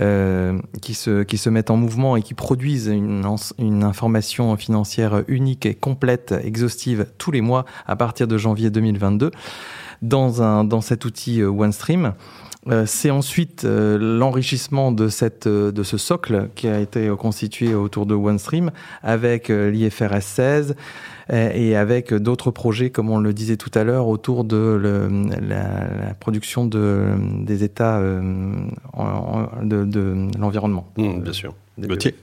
euh, 0.02 0.60
qui, 0.82 0.95
se, 0.95 1.50
mettent 1.50 1.69
en 1.69 1.78
mouvement 1.78 2.15
et 2.15 2.24
qui 2.24 2.34
produisent 2.34 2.88
une, 2.88 3.24
une 3.60 3.84
information 3.84 4.58
financière 4.58 5.22
unique 5.28 5.67
et 5.67 5.76
complète, 5.76 6.34
exhaustive 6.43 7.06
tous 7.19 7.30
les 7.30 7.41
mois 7.41 7.65
à 7.86 7.95
partir 7.95 8.28
de 8.28 8.36
janvier 8.36 8.72
2022 8.72 9.30
dans, 10.02 10.41
un, 10.41 10.63
dans 10.63 10.82
cet 10.82 11.06
outil 11.06 11.43
OneStream. 11.43 12.13
Euh, 12.69 12.86
c'est 12.86 13.10
ensuite 13.10 13.65
euh, 13.65 13.97
l'enrichissement 13.97 14.91
de, 14.91 15.08
cette, 15.08 15.47
euh, 15.47 15.71
de 15.71 15.82
ce 15.84 15.97
socle 15.97 16.49
qui 16.55 16.67
a 16.67 16.79
été 16.79 17.10
constitué 17.17 17.73
autour 17.73 18.05
de 18.05 18.13
OneStream 18.13 18.69
avec 19.01 19.49
l'IFRS 19.49 20.21
16 20.21 20.75
et 21.32 21.75
avec 21.75 22.12
d'autres 22.12 22.49
projets, 22.49 22.89
comme 22.89 23.12
on 23.12 23.19
le 23.19 23.34
disait 23.34 23.55
tout 23.55 23.69
à 23.75 23.84
l'heure, 23.84 24.08
autour 24.08 24.43
de 24.43 24.82
la, 25.47 26.15
production 26.19 26.65
de, 26.65 27.13
des 27.43 27.63
états 27.63 28.01
de, 28.01 28.65
l'environnement. 30.39 30.88
Mmh, 30.97 31.21
bien 31.21 31.34
sûr. 31.34 31.53
Gauthier? 31.77 32.15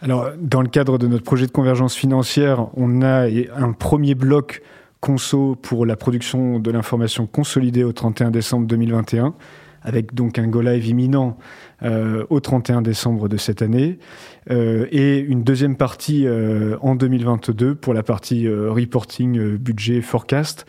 Alors, 0.00 0.30
dans 0.40 0.62
le 0.62 0.68
cadre 0.68 0.96
de 0.96 1.08
notre 1.08 1.24
projet 1.24 1.46
de 1.46 1.50
convergence 1.50 1.96
financière, 1.96 2.68
on 2.76 3.02
a 3.02 3.26
un 3.56 3.72
premier 3.72 4.14
bloc 4.14 4.62
conso 5.04 5.54
pour 5.54 5.84
la 5.84 5.96
production 5.96 6.58
de 6.58 6.70
l'information 6.70 7.26
consolidée 7.26 7.84
au 7.84 7.92
31 7.92 8.30
décembre 8.30 8.66
2021, 8.66 9.34
avec 9.82 10.14
donc 10.14 10.38
un 10.38 10.48
go 10.48 10.62
live 10.62 10.86
imminent 10.86 11.36
euh, 11.82 12.24
au 12.30 12.40
31 12.40 12.80
décembre 12.80 13.28
de 13.28 13.36
cette 13.36 13.60
année, 13.60 13.98
euh, 14.50 14.86
et 14.90 15.18
une 15.18 15.44
deuxième 15.44 15.76
partie 15.76 16.26
euh, 16.26 16.78
en 16.80 16.94
2022 16.94 17.74
pour 17.74 17.92
la 17.92 18.02
partie 18.02 18.48
reporting, 18.48 19.58
budget, 19.58 20.00
forecast, 20.00 20.64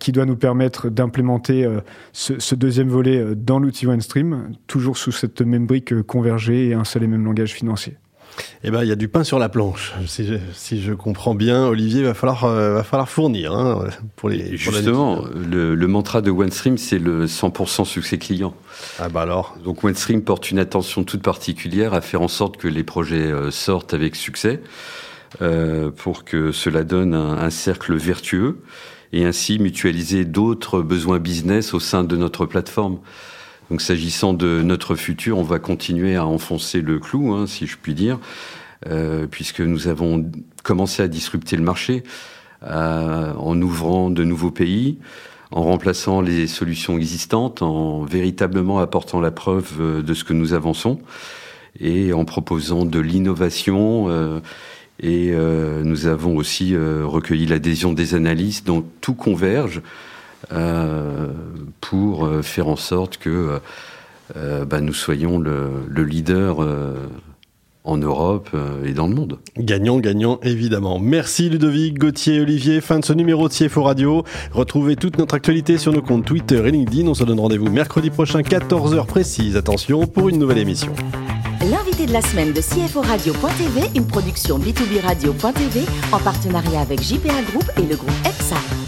qui 0.00 0.10
doit 0.10 0.24
nous 0.24 0.36
permettre 0.36 0.88
d'implémenter 0.88 1.68
ce, 2.14 2.40
ce, 2.40 2.54
deuxième 2.54 2.88
volet 2.88 3.34
dans 3.36 3.58
l'outil 3.58 3.86
OneStream, 3.86 4.52
toujours 4.66 4.96
sous 4.96 5.12
cette 5.12 5.42
même 5.42 5.66
brique 5.66 6.00
convergée 6.04 6.68
et 6.68 6.72
un 6.72 6.84
seul 6.84 7.02
et 7.02 7.08
même 7.08 7.26
langage 7.26 7.52
financier. 7.52 7.98
Eh 8.64 8.70
ben, 8.70 8.82
il 8.82 8.88
y 8.88 8.92
a 8.92 8.96
du 8.96 9.08
pain 9.08 9.24
sur 9.24 9.38
la 9.38 9.48
planche. 9.48 9.94
Si 10.06 10.26
je, 10.26 10.34
si 10.52 10.82
je 10.82 10.92
comprends 10.92 11.34
bien, 11.34 11.66
Olivier, 11.66 12.02
va 12.02 12.14
falloir, 12.14 12.44
euh, 12.44 12.74
va 12.74 12.82
falloir 12.82 13.08
fournir 13.08 13.52
hein, 13.52 13.88
pour 14.16 14.28
les. 14.28 14.56
Justement, 14.56 15.22
le, 15.34 15.74
le, 15.74 15.86
mantra 15.86 16.20
de 16.20 16.30
OneStream, 16.30 16.78
c'est 16.78 16.98
le 16.98 17.26
100% 17.26 17.84
succès 17.84 18.18
client. 18.18 18.54
Ah 18.98 19.08
bah 19.08 19.22
alors. 19.22 19.56
Donc 19.64 19.84
OneStream 19.84 20.22
porte 20.22 20.50
une 20.50 20.58
attention 20.58 21.04
toute 21.04 21.22
particulière 21.22 21.94
à 21.94 22.00
faire 22.00 22.22
en 22.22 22.28
sorte 22.28 22.56
que 22.56 22.68
les 22.68 22.82
projets 22.82 23.30
euh, 23.30 23.50
sortent 23.50 23.94
avec 23.94 24.16
succès, 24.16 24.60
euh, 25.42 25.90
pour 25.90 26.24
que 26.24 26.52
cela 26.52 26.84
donne 26.84 27.14
un, 27.14 27.38
un 27.38 27.50
cercle 27.50 27.94
vertueux 27.94 28.62
et 29.12 29.24
ainsi 29.24 29.58
mutualiser 29.58 30.24
d'autres 30.24 30.82
besoins 30.82 31.18
business 31.18 31.74
au 31.74 31.80
sein 31.80 32.04
de 32.04 32.16
notre 32.16 32.46
plateforme. 32.46 32.98
Donc 33.70 33.80
s'agissant 33.80 34.32
de 34.32 34.62
notre 34.62 34.94
futur, 34.94 35.38
on 35.38 35.42
va 35.42 35.58
continuer 35.58 36.14
à 36.14 36.24
enfoncer 36.24 36.80
le 36.80 36.98
clou, 36.98 37.32
hein, 37.32 37.46
si 37.46 37.66
je 37.66 37.76
puis 37.76 37.94
dire, 37.94 38.18
euh, 38.88 39.26
puisque 39.28 39.60
nous 39.60 39.88
avons 39.88 40.30
commencé 40.62 41.02
à 41.02 41.08
disrupter 41.08 41.56
le 41.56 41.62
marché 41.62 42.04
euh, 42.62 43.32
en 43.34 43.60
ouvrant 43.60 44.10
de 44.10 44.22
nouveaux 44.22 44.52
pays, 44.52 44.98
en 45.50 45.62
remplaçant 45.62 46.20
les 46.20 46.46
solutions 46.46 46.96
existantes, 46.96 47.62
en 47.62 48.04
véritablement 48.04 48.78
apportant 48.78 49.20
la 49.20 49.32
preuve 49.32 49.72
euh, 49.80 50.02
de 50.02 50.14
ce 50.14 50.22
que 50.22 50.32
nous 50.32 50.52
avançons 50.52 51.00
et 51.80 52.12
en 52.12 52.24
proposant 52.24 52.84
de 52.84 53.00
l'innovation. 53.00 54.40
Et 54.98 55.34
nous 55.84 56.06
avons 56.06 56.36
aussi 56.36 56.74
recueilli 56.74 57.44
l'adhésion 57.44 57.92
des 57.92 58.14
analystes, 58.14 58.66
donc 58.66 58.86
tout 59.02 59.12
converge 59.12 59.82
pour 61.80 62.26
euh, 62.26 62.42
faire 62.42 62.68
en 62.68 62.76
sorte 62.76 63.18
que 63.18 63.60
bah, 64.34 64.80
nous 64.80 64.94
soyons 64.94 65.38
le, 65.38 65.84
le 65.88 66.04
leader 66.04 66.60
en 67.86 67.96
Europe 67.96 68.50
euh, 68.52 68.84
et 68.84 68.92
dans 68.92 69.06
le 69.06 69.14
monde. 69.14 69.38
Gagnant, 69.56 69.98
gagnant, 69.98 70.38
évidemment. 70.42 70.98
Merci 70.98 71.48
Ludovic, 71.48 71.98
Gauthier, 71.98 72.40
Olivier. 72.40 72.80
Fin 72.80 72.98
de 72.98 73.04
ce 73.04 73.12
numéro 73.12 73.48
de 73.48 73.54
CFO 73.54 73.84
Radio. 73.84 74.24
Retrouvez 74.52 74.96
toute 74.96 75.18
notre 75.18 75.34
actualité 75.36 75.78
sur 75.78 75.92
nos 75.92 76.02
comptes 76.02 76.24
Twitter 76.24 76.60
et 76.66 76.70
LinkedIn. 76.70 77.06
On 77.06 77.14
se 77.14 77.24
donne 77.24 77.40
rendez-vous 77.40 77.70
mercredi 77.70 78.10
prochain, 78.10 78.40
14h 78.40 79.06
précise. 79.06 79.56
Attention, 79.56 80.06
pour 80.06 80.28
une 80.28 80.38
nouvelle 80.38 80.58
émission. 80.58 80.92
L'invité 81.70 82.06
de 82.06 82.12
la 82.12 82.22
semaine 82.22 82.52
de 82.52 82.60
CFO 82.60 83.00
Radio.tv, 83.00 83.90
une 83.94 84.06
production 84.06 84.58
B2B 84.58 85.00
Radio.tv 85.02 85.80
en 86.12 86.18
partenariat 86.18 86.80
avec 86.80 87.00
JPA 87.00 87.42
Group 87.50 87.70
et 87.78 87.82
le 87.82 87.96
groupe 87.96 88.10
EPSA. 88.24 88.85